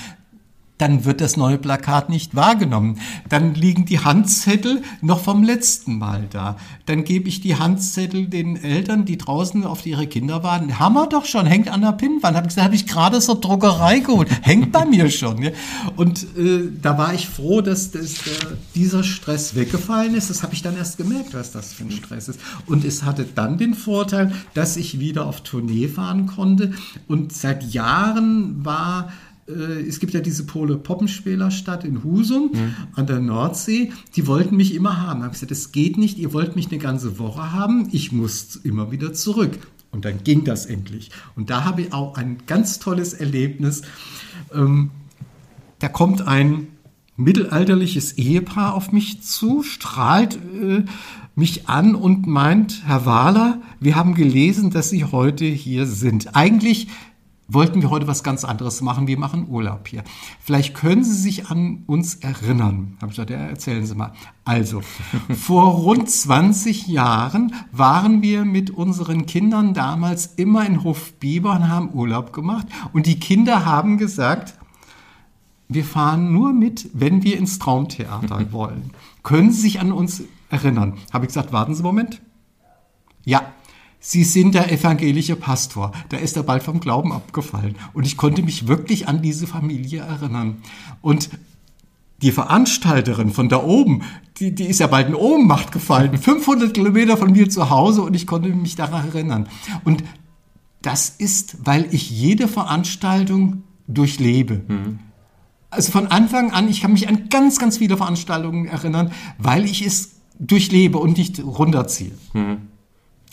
[0.82, 2.98] dann wird das neue Plakat nicht wahrgenommen.
[3.28, 6.56] Dann liegen die Handzettel noch vom letzten Mal da.
[6.86, 10.70] Dann gebe ich die Handzettel den Eltern, die draußen auf ihre Kinder warten.
[10.70, 12.36] Wir doch schon, hängt an der Pinnwand.
[12.36, 14.28] Habe ich gesagt, habe ich gerade zur Druckerei geholt.
[14.42, 15.40] Hängt bei mir schon.
[15.40, 15.50] Ja.
[15.94, 20.30] Und äh, da war ich froh, dass, dass äh, dieser Stress weggefallen ist.
[20.30, 22.40] Das habe ich dann erst gemerkt, was das für ein Stress ist.
[22.66, 26.72] Und es hatte dann den Vorteil, dass ich wieder auf Tournee fahren konnte.
[27.06, 29.12] Und seit Jahren war
[29.46, 32.74] es gibt ja diese Pole Poppenspielerstadt in Husum mhm.
[32.94, 35.20] an der Nordsee, die wollten mich immer haben.
[35.20, 38.12] Da habe ich gesagt, das geht nicht, ihr wollt mich eine ganze Woche haben, ich
[38.12, 39.58] muss immer wieder zurück.
[39.90, 41.10] Und dann ging das endlich.
[41.36, 43.82] Und da habe ich auch ein ganz tolles Erlebnis.
[44.54, 44.90] Ähm,
[45.80, 46.68] da kommt ein
[47.16, 50.84] mittelalterliches Ehepaar auf mich zu, strahlt äh,
[51.34, 56.34] mich an und meint, Herr Wahler, wir haben gelesen, dass Sie heute hier sind.
[56.34, 56.88] Eigentlich
[57.52, 59.06] wollten wir heute was ganz anderes machen.
[59.06, 60.04] Wir machen Urlaub hier.
[60.40, 62.96] Vielleicht können Sie sich an uns erinnern.
[63.00, 64.12] Habe ich gesagt, ja, erzählen Sie mal.
[64.44, 64.82] Also,
[65.34, 71.90] vor rund 20 Jahren waren wir mit unseren Kindern damals immer in Hofbiber und haben
[71.92, 72.66] Urlaub gemacht.
[72.92, 74.54] Und die Kinder haben gesagt,
[75.68, 78.90] wir fahren nur mit, wenn wir ins Traumtheater wollen.
[79.22, 80.94] Können Sie sich an uns erinnern?
[81.12, 82.22] Habe ich gesagt, warten Sie einen Moment.
[83.24, 83.42] Ja,
[84.04, 85.92] Sie sind der evangelische Pastor.
[86.08, 87.76] Da ist er bald vom Glauben abgefallen.
[87.94, 90.56] Und ich konnte mich wirklich an diese Familie erinnern.
[91.00, 91.30] Und
[92.20, 94.02] die Veranstalterin von da oben,
[94.38, 96.18] die, die ist ja bald in Ohnmacht gefallen.
[96.18, 99.48] 500 Kilometer von mir zu Hause und ich konnte mich daran erinnern.
[99.84, 100.02] Und
[100.82, 104.62] das ist, weil ich jede Veranstaltung durchlebe.
[104.66, 104.98] Mhm.
[105.70, 109.86] Also von Anfang an, ich kann mich an ganz, ganz viele Veranstaltungen erinnern, weil ich
[109.86, 112.12] es durchlebe und nicht runterziehe.
[112.32, 112.71] Mhm.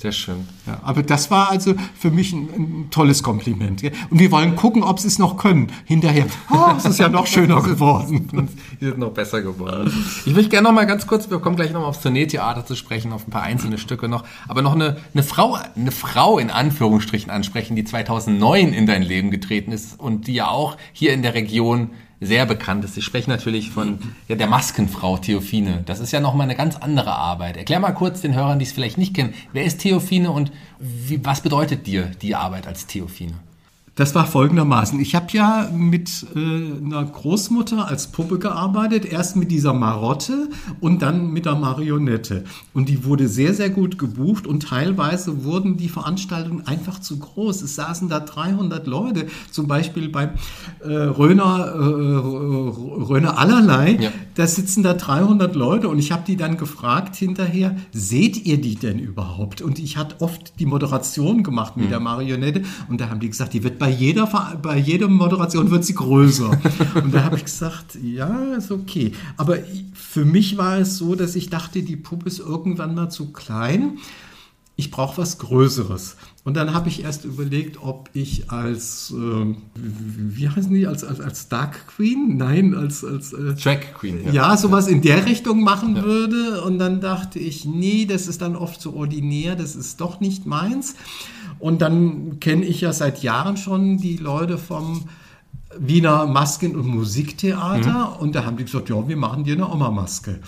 [0.01, 0.47] Sehr schön.
[0.65, 3.83] Ja, aber das war also für mich ein, ein tolles Kompliment.
[4.09, 5.73] Und wir wollen gucken, ob sie es noch können.
[5.83, 8.29] Hinterher, oh, es ist ja noch schöner geworden.
[8.79, 9.91] Sie sind noch besser geworden.
[10.25, 12.75] Ich möchte gerne noch mal ganz kurz, wir kommen gleich noch mal aufs Tourneetheater zu
[12.75, 16.49] sprechen, auf ein paar einzelne Stücke noch, aber noch eine, eine Frau, eine Frau in
[16.49, 21.23] Anführungsstrichen ansprechen, die 2009 in dein Leben getreten ist und die ja auch hier in
[21.23, 21.89] der Region
[22.21, 22.97] sehr bekannt ist.
[22.97, 25.83] Ich spreche natürlich von ja, der Maskenfrau Theophine.
[25.85, 27.57] Das ist ja nochmal eine ganz andere Arbeit.
[27.57, 31.23] Erklär mal kurz den Hörern, die es vielleicht nicht kennen, wer ist Theophine und wie,
[31.23, 33.33] was bedeutet dir die Arbeit als Theophine?
[33.99, 34.97] Das war folgendermaßen.
[35.01, 40.47] Ich habe ja mit äh, einer Großmutter als Puppe gearbeitet, erst mit dieser Marotte
[40.79, 42.45] und dann mit der Marionette.
[42.73, 47.61] Und die wurde sehr, sehr gut gebucht und teilweise wurden die Veranstaltungen einfach zu groß.
[47.61, 50.29] Es saßen da 300 Leute, zum Beispiel beim
[50.79, 54.11] äh, Röner, äh, Röner Allerlei, ja.
[54.35, 58.75] da sitzen da 300 Leute und ich habe die dann gefragt hinterher, seht ihr die
[58.75, 59.61] denn überhaupt?
[59.61, 61.89] Und ich hatte oft die Moderation gemacht mit mhm.
[61.89, 65.71] der Marionette und da haben die gesagt, die wird bei bei jeder, bei jeder Moderation
[65.71, 66.51] wird sie größer.
[67.03, 69.13] Und da habe ich gesagt, ja, ist okay.
[69.35, 69.57] Aber
[69.93, 73.97] für mich war es so, dass ich dachte, die Puppe ist irgendwann mal zu klein.
[74.75, 76.17] Ich brauche was Größeres.
[76.49, 81.21] Und dann habe ich erst überlegt, ob ich als, äh, wie heißen die, als, als,
[81.21, 82.37] als Dark Queen?
[82.37, 84.25] Nein, als, als äh, Drag Queen.
[84.25, 84.31] Ja.
[84.31, 86.03] ja, sowas in der Richtung machen ja.
[86.03, 86.63] würde.
[86.63, 90.47] Und dann dachte ich, nee, das ist dann oft so ordinär, das ist doch nicht
[90.47, 90.95] meins.
[91.59, 95.03] Und dann kenne ich ja seit Jahren schon die Leute vom
[95.77, 98.15] Wiener Masken- und Musiktheater.
[98.15, 98.21] Mhm.
[98.21, 100.39] Und da haben die gesagt, ja, wir machen dir eine Oma-Maske.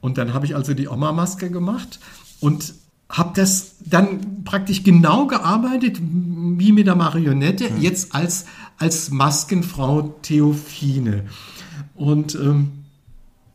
[0.00, 1.98] Und dann habe ich also die Oma-Maske gemacht
[2.38, 2.74] und
[3.12, 7.80] habe das dann praktisch genau gearbeitet wie mit der Marionette, mhm.
[7.80, 8.46] jetzt als,
[8.78, 11.24] als Maskenfrau Theophine.
[11.94, 12.72] Und ähm,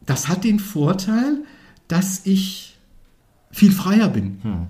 [0.05, 1.43] das hat den Vorteil,
[1.87, 2.77] dass ich
[3.51, 4.39] viel freier bin.
[4.43, 4.67] Mhm.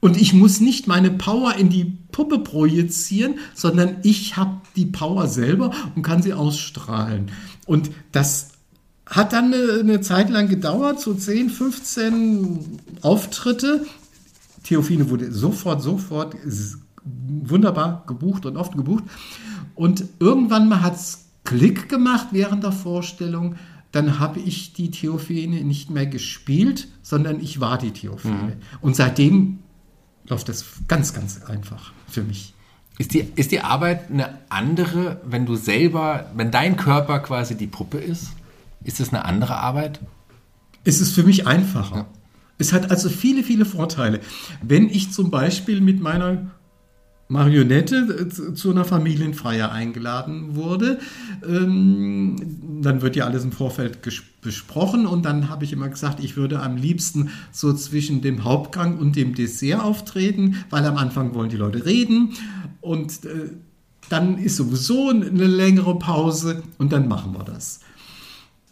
[0.00, 5.28] Und ich muss nicht meine Power in die Puppe projizieren, sondern ich habe die Power
[5.28, 7.30] selber und kann sie ausstrahlen.
[7.64, 8.50] Und das
[9.06, 13.86] hat dann eine, eine, Zeit lang gedauert, so 10, 15 Auftritte.
[14.64, 16.36] Theophine wurde sofort, sofort
[17.04, 19.04] wunderbar gebucht und oft gebucht.
[19.74, 23.56] Und irgendwann mal hat es Klick gemacht während der Vorstellung.
[23.92, 28.34] Dann habe ich die Theophine nicht mehr gespielt, sondern ich war die Theophine.
[28.34, 28.62] Mhm.
[28.80, 29.60] Und seitdem
[30.26, 32.54] läuft das ganz, ganz einfach für mich.
[32.98, 37.66] Ist die, ist die Arbeit eine andere, wenn du selber, wenn dein Körper quasi die
[37.66, 38.30] Puppe ist?
[38.82, 40.00] Ist es eine andere Arbeit?
[40.84, 41.96] Es ist für mich einfacher.
[41.96, 42.06] Ja.
[42.58, 44.20] Es hat also viele, viele Vorteile.
[44.62, 46.50] Wenn ich zum Beispiel mit meiner
[47.28, 50.98] Marionette äh, zu einer Familienfeier eingeladen wurde.
[51.46, 52.36] Ähm,
[52.82, 54.00] dann wird ja alles im Vorfeld
[54.42, 58.98] besprochen und dann habe ich immer gesagt, ich würde am liebsten so zwischen dem Hauptgang
[58.98, 62.34] und dem Dessert auftreten, weil am Anfang wollen die Leute reden
[62.80, 63.50] und äh,
[64.10, 67.80] dann ist sowieso eine längere Pause und dann machen wir das.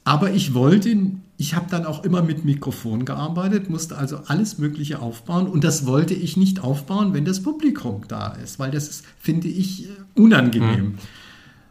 [0.05, 0.95] Aber ich wollte,
[1.43, 5.87] ich habe dann auch immer mit Mikrofon gearbeitet, musste also alles Mögliche aufbauen und das
[5.87, 10.85] wollte ich nicht aufbauen, wenn das Publikum da ist, weil das ist, finde ich, unangenehm.
[10.85, 10.99] Mhm.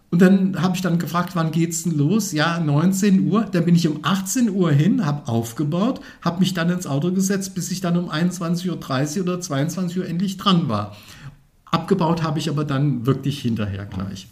[0.10, 2.34] Und dann habe ich dann gefragt, wann geht's denn los?
[2.34, 3.46] Ja, 19 Uhr.
[3.50, 7.56] Dann bin ich um 18 Uhr hin, habe aufgebaut, habe mich dann ins Auto gesetzt,
[7.56, 10.98] bis ich dann um 21.30 Uhr oder 22 Uhr endlich dran war.
[11.64, 14.28] Abgebaut habe ich aber dann wirklich hinterher gleich.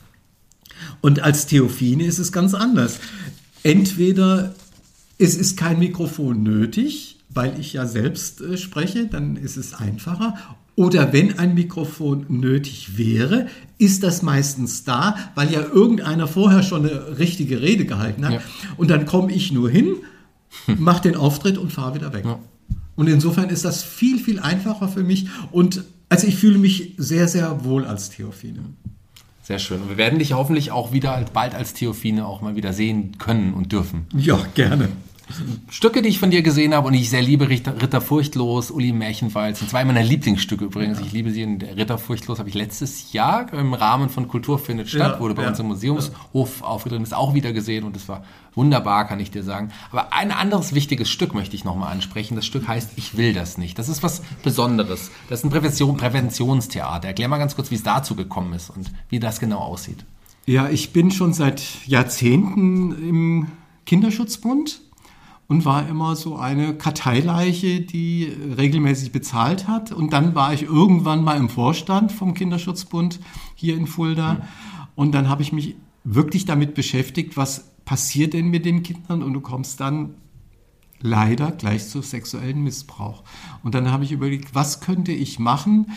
[0.99, 2.99] Und als Theophine ist es ganz anders
[3.63, 4.53] entweder
[5.19, 10.35] es ist kein Mikrofon nötig, weil ich ja selbst äh, spreche, dann ist es einfacher.
[10.75, 16.85] Oder wenn ein Mikrofon nötig wäre, ist das meistens da, weil ja irgendeiner vorher schon
[16.87, 18.33] eine richtige Rede gehalten hat.
[18.33, 18.41] Ja.
[18.77, 19.97] Und dann komme ich nur hin,
[20.77, 22.23] mache den Auftritt und fahre wieder weg.
[22.23, 22.39] Ja.
[22.95, 25.27] Und insofern ist das viel, viel einfacher für mich.
[25.51, 28.61] Und also ich fühle mich sehr, sehr wohl als Theophine.
[29.43, 29.81] Sehr schön.
[29.81, 33.53] Und wir werden dich hoffentlich auch wieder bald als Theophine auch mal wieder sehen können
[33.53, 34.05] und dürfen.
[34.15, 34.89] Ja, gerne.
[35.69, 39.59] Stücke, die ich von dir gesehen habe und ich sehr liebe, Ritter, Furchtlos, Uli Märchenwalz,
[39.59, 40.99] sind zwei meiner Lieblingsstücke übrigens.
[40.99, 41.05] Ja.
[41.05, 41.43] Ich liebe sie.
[41.43, 45.35] In Ritter Furchtlos habe ich letztes Jahr im Rahmen von Kultur findet statt, ja, wurde
[45.35, 48.23] bei ja, uns im Museumshof aufgetreten, ist auch wieder gesehen und es war
[48.55, 49.71] wunderbar, kann ich dir sagen.
[49.91, 52.35] Aber ein anderes wichtiges Stück möchte ich nochmal ansprechen.
[52.35, 53.79] Das Stück heißt Ich will das nicht.
[53.79, 55.11] Das ist was Besonderes.
[55.29, 57.07] Das ist ein Prävention, Präventionstheater.
[57.07, 60.05] Erklär mal ganz kurz, wie es dazu gekommen ist und wie das genau aussieht.
[60.45, 63.47] Ja, ich bin schon seit Jahrzehnten im
[63.85, 64.81] Kinderschutzbund
[65.49, 69.91] und war immer so eine Karteileiche, die regelmäßig bezahlt hat.
[69.91, 73.19] Und dann war ich irgendwann mal im Vorstand vom Kinderschutzbund
[73.55, 74.35] hier in Fulda.
[74.35, 74.41] Mhm.
[74.95, 79.23] Und dann habe ich mich wirklich damit beschäftigt, was passiert denn mit den Kindern?
[79.23, 80.13] Und du kommst dann
[81.01, 83.23] leider gleich zu sexuellen Missbrauch.
[83.63, 85.87] Und dann habe ich überlegt, was könnte ich machen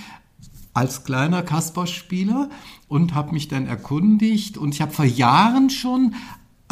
[0.72, 2.48] als kleiner Kasperspieler
[2.88, 6.14] und habe mich dann erkundigt und ich habe vor Jahren schon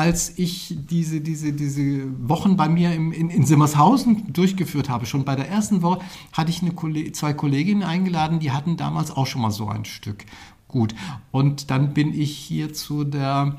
[0.00, 5.26] als ich diese, diese, diese Wochen bei mir im, in, in Simmershausen durchgeführt habe, schon
[5.26, 6.00] bei der ersten Woche,
[6.32, 10.24] hatte ich Kolleg zwei Kolleginnen eingeladen, die hatten damals auch schon mal so ein Stück.
[10.68, 10.94] Gut.
[11.32, 13.58] Und dann bin ich hier zu der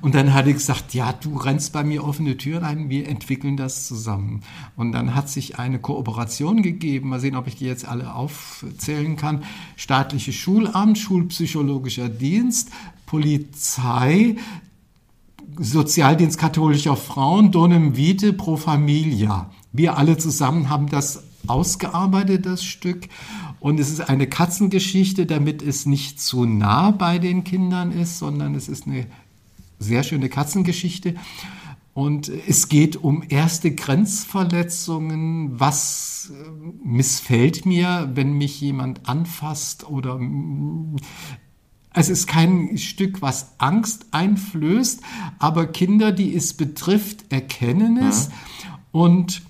[0.00, 3.56] Und dann hat ich gesagt, ja, du rennst bei mir offene Türen ein, wir entwickeln
[3.56, 4.42] das zusammen.
[4.76, 9.16] Und dann hat sich eine Kooperation gegeben, mal sehen, ob ich die jetzt alle aufzählen
[9.16, 9.44] kann.
[9.76, 12.70] Staatliches Schulamt, Schulpsychologischer Dienst,
[13.06, 14.36] Polizei,
[15.56, 19.50] Sozialdienst katholischer Frauen, Donem Vitae Pro Familia.
[19.72, 23.08] Wir alle zusammen haben das ausgearbeitet, das Stück.
[23.60, 28.54] Und es ist eine Katzengeschichte, damit es nicht zu nah bei den Kindern ist, sondern
[28.54, 29.06] es ist eine
[29.78, 31.14] sehr schöne Katzengeschichte.
[31.94, 35.58] Und es geht um erste Grenzverletzungen.
[35.58, 36.48] Was äh,
[36.84, 40.20] missfällt mir, wenn mich jemand anfasst oder
[41.92, 45.00] es ist kein Stück, was Angst einflößt,
[45.40, 48.28] aber Kinder, die es betrifft, erkennen es.
[48.28, 48.78] Ja.
[48.92, 49.42] Und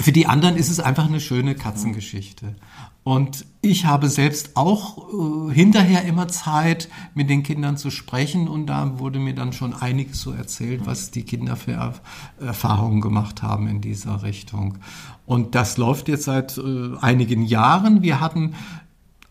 [0.00, 2.54] für die anderen ist es einfach eine schöne Katzengeschichte.
[3.02, 8.46] Und ich habe selbst auch äh, hinterher immer Zeit, mit den Kindern zu sprechen.
[8.46, 11.94] Und da wurde mir dann schon einiges so erzählt, was die Kinder für er
[12.40, 14.78] Erfahrungen gemacht haben in dieser Richtung.
[15.26, 18.02] Und das läuft jetzt seit äh, einigen Jahren.
[18.02, 18.54] Wir hatten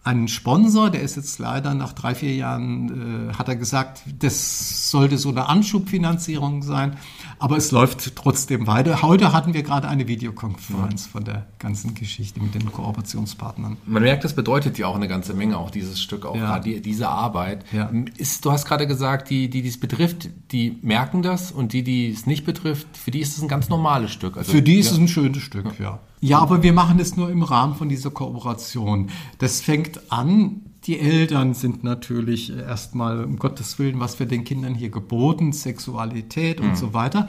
[0.04, 4.90] einen Sponsor, der ist jetzt leider nach drei, vier Jahren, äh, hat er gesagt, das
[4.90, 6.98] sollte so eine Anschubfinanzierung sein,
[7.40, 9.02] aber es läuft trotzdem weiter.
[9.02, 13.78] Heute hatten wir gerade eine Videokonferenz von der ganzen Geschichte mit den Kooperationspartnern.
[13.86, 16.60] Man merkt, das bedeutet ja auch eine ganze Menge, auch dieses Stück, auch ja.
[16.60, 17.66] die, diese Arbeit.
[17.72, 17.90] Ja.
[18.18, 22.12] Ist, du hast gerade gesagt, die, die dies betrifft, die merken das und die, die
[22.12, 24.38] es nicht betrifft, für die ist es ein ganz normales Stück.
[24.38, 24.94] Also, für die ist ja.
[24.94, 26.00] es ein schönes Stück, ja.
[26.22, 29.10] Ja, aber wir machen es nur im Rahmen von dieser Kooperation.
[29.38, 34.76] Das fängt an, die Eltern sind natürlich erstmal, um Gottes Willen, was für den Kindern
[34.76, 36.76] hier geboten, Sexualität und mhm.
[36.76, 37.28] so weiter.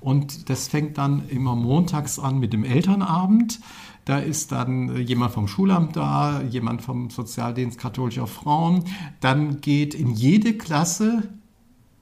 [0.00, 3.60] Und das fängt dann immer montags an mit dem Elternabend.
[4.04, 8.84] Da ist dann jemand vom Schulamt da, jemand vom Sozialdienst katholischer Frauen.
[9.20, 11.22] Dann geht in jede Klasse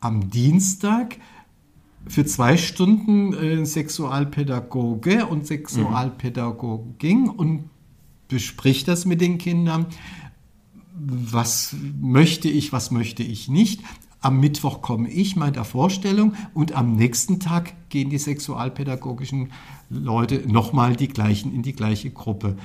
[0.01, 1.17] am Dienstag
[2.07, 7.71] für zwei Stunden äh, Sexualpädagoge und Sexualpädagogin und
[8.29, 9.87] bespricht das mit den Kindern.
[10.99, 13.83] Was möchte ich, was möchte ich nicht?
[14.21, 19.53] Am Mittwoch komme ich mit der Vorstellung und am nächsten Tag gehen die sexualpädagogischen
[19.91, 22.57] Leute nochmal die gleichen in die gleiche Gruppe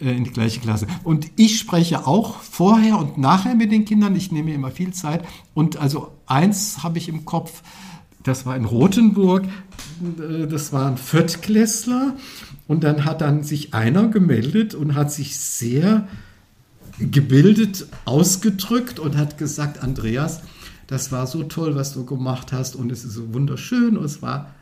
[0.00, 0.86] äh, in die gleiche Klasse.
[1.04, 4.16] Und ich spreche auch vorher und nachher mit den Kindern.
[4.16, 5.24] Ich nehme immer viel Zeit.
[5.52, 7.62] Und also eins habe ich im Kopf,
[8.22, 12.16] das war in Rothenburg, äh, das war ein Viertklässler
[12.66, 16.08] und dann hat dann sich einer gemeldet und hat sich sehr
[17.00, 20.42] gebildet ausgedrückt und hat gesagt, Andreas,
[20.86, 24.22] das war so toll, was du gemacht hast und es ist so wunderschön und es
[24.22, 24.54] war,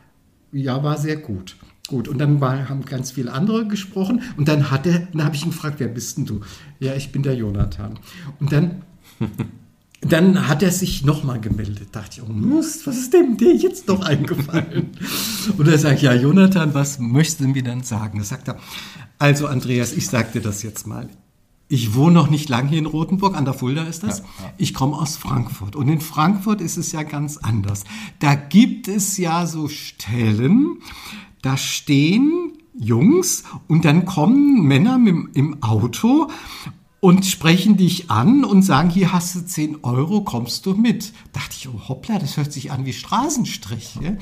[0.51, 1.55] ja, war sehr gut.
[1.87, 5.35] Gut, und dann war, haben ganz viele andere gesprochen und dann hat er, dann habe
[5.35, 6.41] ich ihn gefragt, wer bist denn du?
[6.79, 7.97] Ja, ich bin der Jonathan.
[8.39, 8.83] Und dann
[10.01, 11.89] Dann hat er sich nochmal gemeldet.
[11.91, 14.91] Dachte ich, oh Mist, was ist dem dir jetzt doch eingefallen?
[15.57, 18.19] Und er sagt, ja, Jonathan, was möchtest du mir dann sagen?
[18.19, 18.57] Da sagt er,
[19.17, 21.09] also Andreas, ich sag dir das jetzt mal.
[21.71, 24.19] Ich wohne noch nicht lang hier in Rothenburg, an der Fulda ist das.
[24.19, 24.53] Ja, ja.
[24.57, 25.75] Ich komme aus Frankfurt.
[25.75, 27.83] Und in Frankfurt ist es ja ganz anders.
[28.17, 30.79] Da gibt es ja so Stellen,
[31.43, 36.31] da stehen Jungs und dann kommen Männer mit, im Auto
[37.01, 41.13] und sprechen dich an und sagen, hier hast du 10 Euro, kommst du mit.
[41.33, 43.99] Dachte ich, oh hoppla, das hört sich an wie Straßenstrich.
[44.01, 44.13] Ja?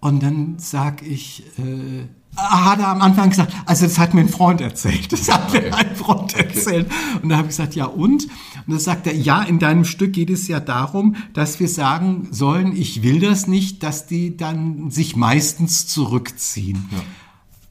[0.00, 2.06] Und dann sag ich, äh,
[2.36, 5.12] hat er am Anfang gesagt, also das hat mir ein Freund erzählt.
[5.12, 5.70] Das hat okay.
[5.70, 6.86] mir ein Freund erzählt.
[6.86, 7.20] Okay.
[7.22, 8.24] Und da habe ich gesagt, ja und?
[8.24, 8.30] Und
[8.66, 12.76] dann sagt er, ja, in deinem Stück geht es ja darum, dass wir sagen sollen,
[12.76, 16.88] ich will das nicht, dass die dann sich meistens zurückziehen.
[16.92, 16.98] Ja.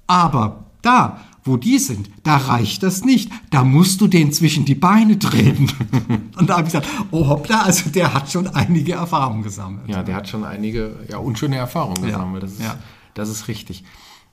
[0.08, 3.32] Aber da wo die sind, da reicht das nicht.
[3.52, 5.68] Da musst du den zwischen die Beine treten.
[6.38, 9.88] Und da habe ich gesagt, oh hoppla, also der hat schon einige Erfahrungen gesammelt.
[9.88, 12.42] Ja, der hat schon einige ja, unschöne Erfahrungen gesammelt.
[12.42, 12.78] Das ist, ja.
[13.14, 13.84] das ist richtig.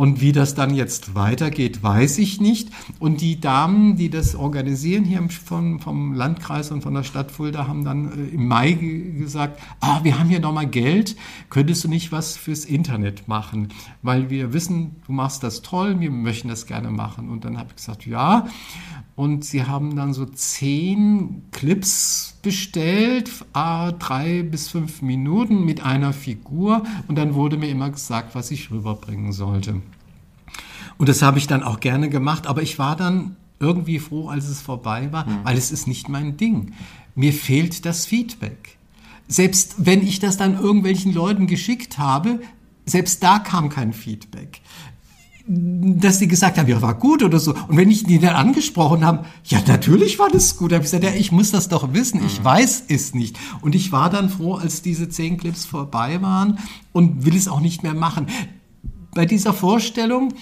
[0.00, 2.70] Und wie das dann jetzt weitergeht, weiß ich nicht.
[3.00, 7.68] Und die Damen, die das organisieren hier vom, vom Landkreis und von der Stadt Fulda,
[7.68, 11.16] haben dann äh, im Mai ge- gesagt, ah, wir haben hier nochmal Geld,
[11.50, 13.68] könntest du nicht was fürs Internet machen?
[14.00, 17.28] Weil wir wissen, du machst das toll, wir möchten das gerne machen.
[17.28, 18.46] Und dann habe ich gesagt, ja.
[19.16, 26.14] Und sie haben dann so zehn Clips bestellt, ah, drei bis fünf Minuten mit einer
[26.14, 26.84] Figur.
[27.06, 29.82] Und dann wurde mir immer gesagt, was ich rüberbringen sollte.
[31.00, 34.48] Und das habe ich dann auch gerne gemacht, aber ich war dann irgendwie froh, als
[34.48, 36.74] es vorbei war, weil es ist nicht mein Ding.
[37.14, 38.76] Mir fehlt das Feedback.
[39.26, 42.40] Selbst wenn ich das dann irgendwelchen Leuten geschickt habe,
[42.84, 44.60] selbst da kam kein Feedback
[45.52, 47.54] dass die gesagt haben, ja, war gut oder so.
[47.66, 50.70] Und wenn ich die dann angesprochen habe, ja, natürlich war das gut.
[50.70, 52.24] Da habe ich gesagt, ja, ich muss das doch wissen.
[52.24, 53.36] Ich weiß es nicht.
[53.60, 56.60] Und ich war dann froh, als diese zehn Clips vorbei waren
[56.92, 58.28] und will es auch nicht mehr machen.
[59.12, 60.34] Bei dieser Vorstellung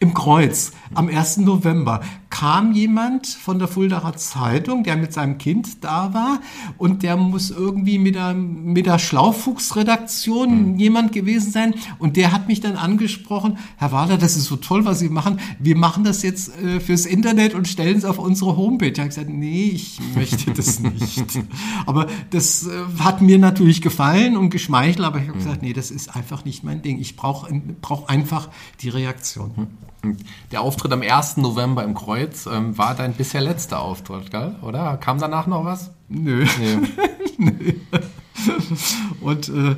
[0.00, 1.38] im Kreuz am 1.
[1.38, 6.40] November kam jemand von der Fuldaer Zeitung, der mit seinem Kind da war
[6.78, 12.48] und der muss irgendwie mit der, mit der Schlaufuchs-Redaktion jemand gewesen sein und der hat
[12.48, 15.38] mich dann angesprochen, Herr Wahler, das ist so toll, was Sie machen.
[15.58, 18.92] Wir machen das jetzt äh, fürs Internet und stellen es auf unsere Homepage.
[18.92, 21.38] Da habe ich gesagt, nee, ich möchte das nicht.
[21.86, 22.70] aber das äh,
[23.00, 26.64] hat mir natürlich gefallen und geschmeichelt, aber ich habe gesagt, nee, das ist einfach nicht
[26.64, 26.98] mein Ding.
[26.98, 28.48] Ich brauche brauch einfach
[28.80, 29.68] die Reaktion.
[30.50, 31.36] Der Auftritt am 1.
[31.38, 34.56] November im Kreuz ähm, war dein bisher letzter Auftritt, gell?
[34.62, 34.96] oder?
[34.96, 35.90] Kam danach noch was?
[36.08, 36.46] Nö.
[37.38, 37.74] Nee.
[39.20, 39.76] Und äh,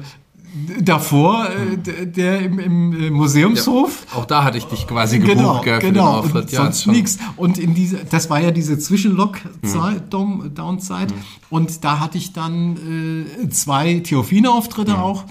[0.81, 4.07] davor äh, d- der im, im äh, Museumshof.
[4.15, 6.21] Auch da hatte ich dich quasi gebucht Genau, gell, für genau.
[6.21, 6.43] den Auftritt.
[6.45, 6.93] Und sonst schon.
[6.95, 7.19] nichts.
[7.37, 11.13] Und in diese, das war ja diese Zwischenlock-Down-Zeit.
[11.51, 15.25] Und da hatte ich dann äh, zwei Theophine-Auftritte auch.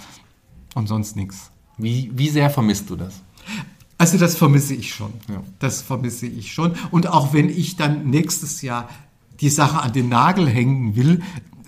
[0.76, 1.52] Und sonst nichts.
[1.78, 3.22] Wie, wie sehr vermisst du das?
[4.02, 5.14] Also das vermisse ich schon.
[5.30, 5.44] Ja.
[5.60, 6.74] Das vermisse ich schon.
[6.90, 8.90] Und auch wenn ich dann nächstes Jahr
[9.42, 11.22] die Sache an den Nagel hängen will,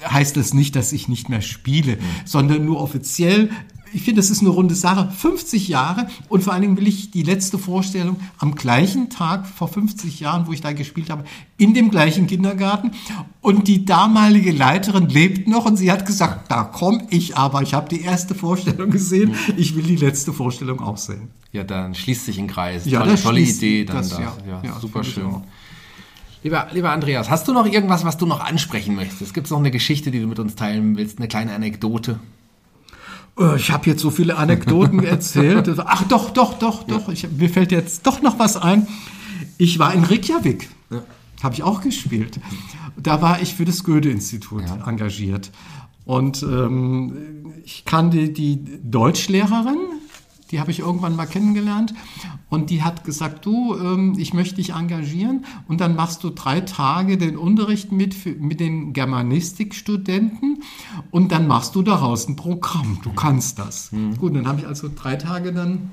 [0.03, 3.51] heißt das nicht, dass ich nicht mehr spiele, sondern nur offiziell.
[3.93, 5.11] Ich finde, das ist eine runde Sache.
[5.15, 9.67] 50 Jahre und vor allen Dingen will ich die letzte Vorstellung am gleichen Tag vor
[9.67, 11.23] 50 Jahren, wo ich da gespielt habe,
[11.57, 12.91] in dem gleichen Kindergarten.
[13.41, 17.61] Und die damalige Leiterin lebt noch und sie hat gesagt, da komme ich aber.
[17.61, 19.35] Ich habe die erste Vorstellung gesehen.
[19.57, 21.29] Ich will die letzte Vorstellung auch sehen.
[21.51, 22.85] Ja, dann schließt sich ein Kreis.
[22.85, 24.19] Ja, tolle das tolle Idee dann das, da.
[24.19, 24.33] ja.
[24.47, 25.43] Ja, Ja, super schön.
[26.43, 29.33] Lieber, lieber Andreas, hast du noch irgendwas, was du noch ansprechen möchtest?
[29.33, 31.19] Gibt es noch eine Geschichte, die du mit uns teilen willst?
[31.19, 32.19] Eine kleine Anekdote?
[33.39, 35.69] Äh, Ich habe jetzt so viele Anekdoten erzählt.
[35.79, 37.09] Ach doch, doch, doch, doch.
[37.09, 38.87] Ich, mir fällt jetzt doch noch was ein.
[39.57, 40.69] Ich war in Reykjavik.
[41.41, 42.39] Habe ich auch gespielt.
[42.95, 45.51] Da war ich für das Goethe-Institut engagiert.
[46.05, 49.77] Und ähm, ich kannte die Deutschlehrerin,
[50.53, 51.95] die habe ich irgendwann mal kennengelernt.
[52.49, 55.45] Und die hat gesagt, du, ähm, ich möchte dich engagieren.
[55.67, 60.61] Und dann machst du drei Tage den Unterricht mit, für, mit den Germanistikstudenten.
[61.09, 62.99] Und dann machst du daraus ein Programm.
[63.03, 63.89] Du kannst das.
[64.19, 65.89] Gut, dann habe ich also drei Tage dann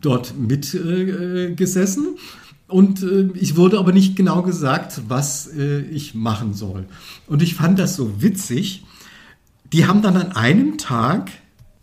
[0.00, 2.14] dort mitgesessen.
[2.14, 6.86] Äh, und äh, ich wurde aber nicht genau gesagt, was äh, ich machen soll.
[7.26, 8.84] Und ich fand das so witzig.
[9.72, 11.32] Die haben dann an einem Tag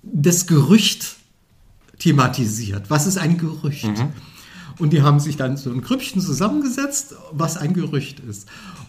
[0.04, 1.18] das Gerücht
[2.04, 2.90] thematisiert.
[2.90, 3.90] Was ist ein Gerücht?
[4.80, 8.48] Und die haben sich dann so ein Grüppchen zusammengesetzt, was ein Gerücht ist.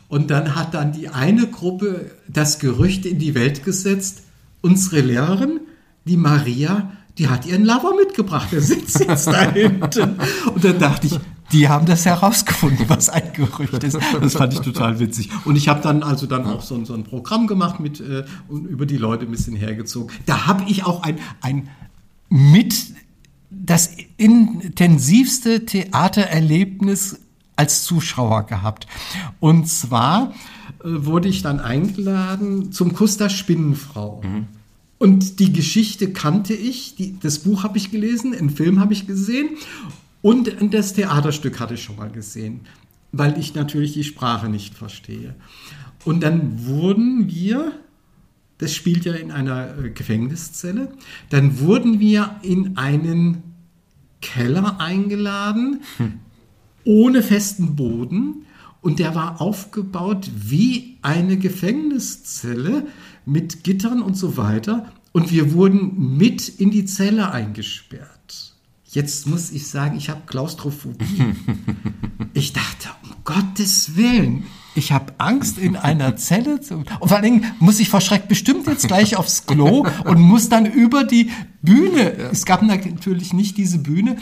[0.09, 4.23] Und dann hat dann die eine Gruppe das Gerücht in die Welt gesetzt.
[4.63, 5.61] Unsere Lehrerin,
[6.07, 8.49] die Maria, die hat ihren Lover mitgebracht.
[8.53, 10.17] Der sitzt jetzt da hinten.
[10.55, 11.19] Und dann dachte ich,
[11.53, 13.99] die haben das herausgefunden, was ein Gerücht ist.
[14.21, 15.29] Das fand ich total witzig.
[15.45, 18.25] Und ich habe dann also dann auch so, ein- so ein Programm gemacht mit äh,
[18.49, 20.11] und über die Leute ein bisschen hergezogen.
[20.27, 21.69] Da habe ich auch ein, ein
[22.31, 22.75] mit
[23.63, 27.21] das intensivste Theatererlebnis
[27.57, 28.87] als Zuschauer gehabt.
[29.41, 30.33] Und zwar
[30.83, 34.23] äh, wurde ich dann eingeladen zum Kuss der Spinnenfrau.
[34.99, 39.07] Und die Geschichte kannte ich, die, das Buch habe ich gelesen, einen Film habe ich
[39.07, 39.51] gesehen
[40.23, 42.61] und das Theaterstück hatte ich schon mal gesehen.
[43.17, 45.35] weil ich natürlich die Sprache nicht verstehe.
[46.05, 47.73] Und dann wurden wir,
[48.59, 50.93] das spielt ja in einer äh, Gefängniszelle,
[51.31, 53.43] dann wurden wir in einen
[54.21, 56.21] Keller eingeladen, hm.
[56.85, 58.47] ohne festen Boden.
[58.81, 62.87] Und der war aufgebaut wie eine Gefängniszelle
[63.25, 64.93] mit Gittern und so weiter.
[65.13, 68.55] Und wir wurden mit in die Zelle eingesperrt.
[68.87, 71.35] Jetzt muss ich sagen, ich habe Klaustrophobie.
[72.35, 74.45] ich dachte, um Gottes Willen,
[74.75, 76.79] ich habe Angst in einer Zelle zu.
[76.79, 80.67] Und vor allen Dingen muss ich verschreckt bestimmt jetzt gleich aufs Klo und muss dann
[80.67, 81.31] über die
[81.63, 82.13] Bühne.
[82.33, 84.17] Es gab natürlich nicht diese Bühne.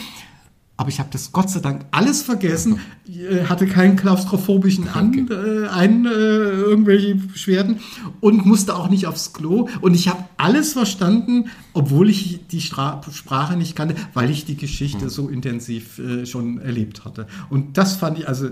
[0.76, 5.68] Aber ich habe das Gott sei Dank alles vergessen, äh, hatte keinen klaustrophobischen An, äh,
[5.68, 7.80] ein, äh, irgendwelche Beschwerden
[8.20, 9.68] und musste auch nicht aufs Klo.
[9.80, 14.56] Und ich habe alles verstanden, obwohl ich die Stra Sprache nicht kannte, weil ich die
[14.56, 15.08] Geschichte hm.
[15.10, 17.26] so intensiv äh, schon erlebt hatte.
[17.50, 18.48] Und das fand ich also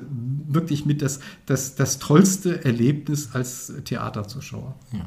[0.47, 4.75] wirklich mit das, das, das tollste Erlebnis als Theaterzuschauer.
[4.93, 5.07] Ja.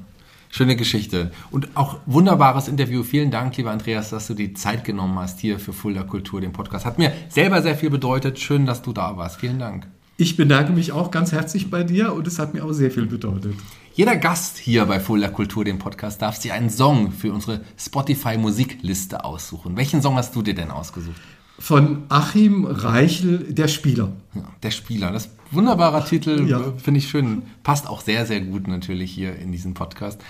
[0.55, 1.31] Schöne Geschichte.
[1.49, 3.01] Und auch wunderbares Interview.
[3.01, 6.53] Vielen Dank, lieber Andreas, dass du die Zeit genommen hast hier für Fulda Kultur, den
[6.53, 6.85] Podcast.
[6.85, 8.37] Hat mir selber sehr viel bedeutet.
[8.37, 9.39] Schön, dass du da warst.
[9.39, 9.87] Vielen Dank.
[10.15, 13.07] Ich bedanke mich auch ganz herzlich bei dir und es hat mir auch sehr viel
[13.07, 13.55] bedeutet.
[13.95, 18.37] Jeder Gast hier bei Fulda Kultur, dem Podcast, darf sich einen Song für unsere Spotify
[18.37, 19.75] Musikliste aussuchen.
[19.75, 21.19] Welchen Song hast du dir denn ausgesucht?
[21.57, 24.11] Von Achim Reichel, der Spieler.
[24.35, 26.73] Ja, der Spieler, das wunderbarer Titel, ja.
[26.77, 27.43] finde ich schön.
[27.63, 30.21] Passt auch sehr, sehr gut natürlich hier in diesem Podcast.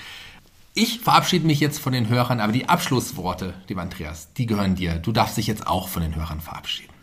[0.75, 4.95] Ich verabschiede mich jetzt von den Hörern, aber die Abschlussworte, lieber Andreas, die gehören dir.
[4.95, 6.93] Du darfst dich jetzt auch von den Hörern verabschieden.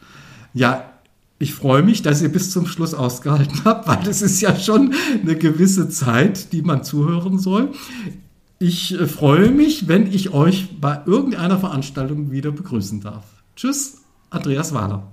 [0.53, 0.91] Ja,
[1.39, 4.95] ich freue mich, dass ihr bis zum Schluss ausgehalten habt, weil es ist ja schon
[5.23, 7.73] eine gewisse Zeit, die man zuhören soll.
[8.59, 13.25] Ich äh, freue mich, wenn ich euch bei irgendeiner Veranstaltung wieder begrüßen darf.
[13.57, 15.11] Tschüss, Andreas Wahler.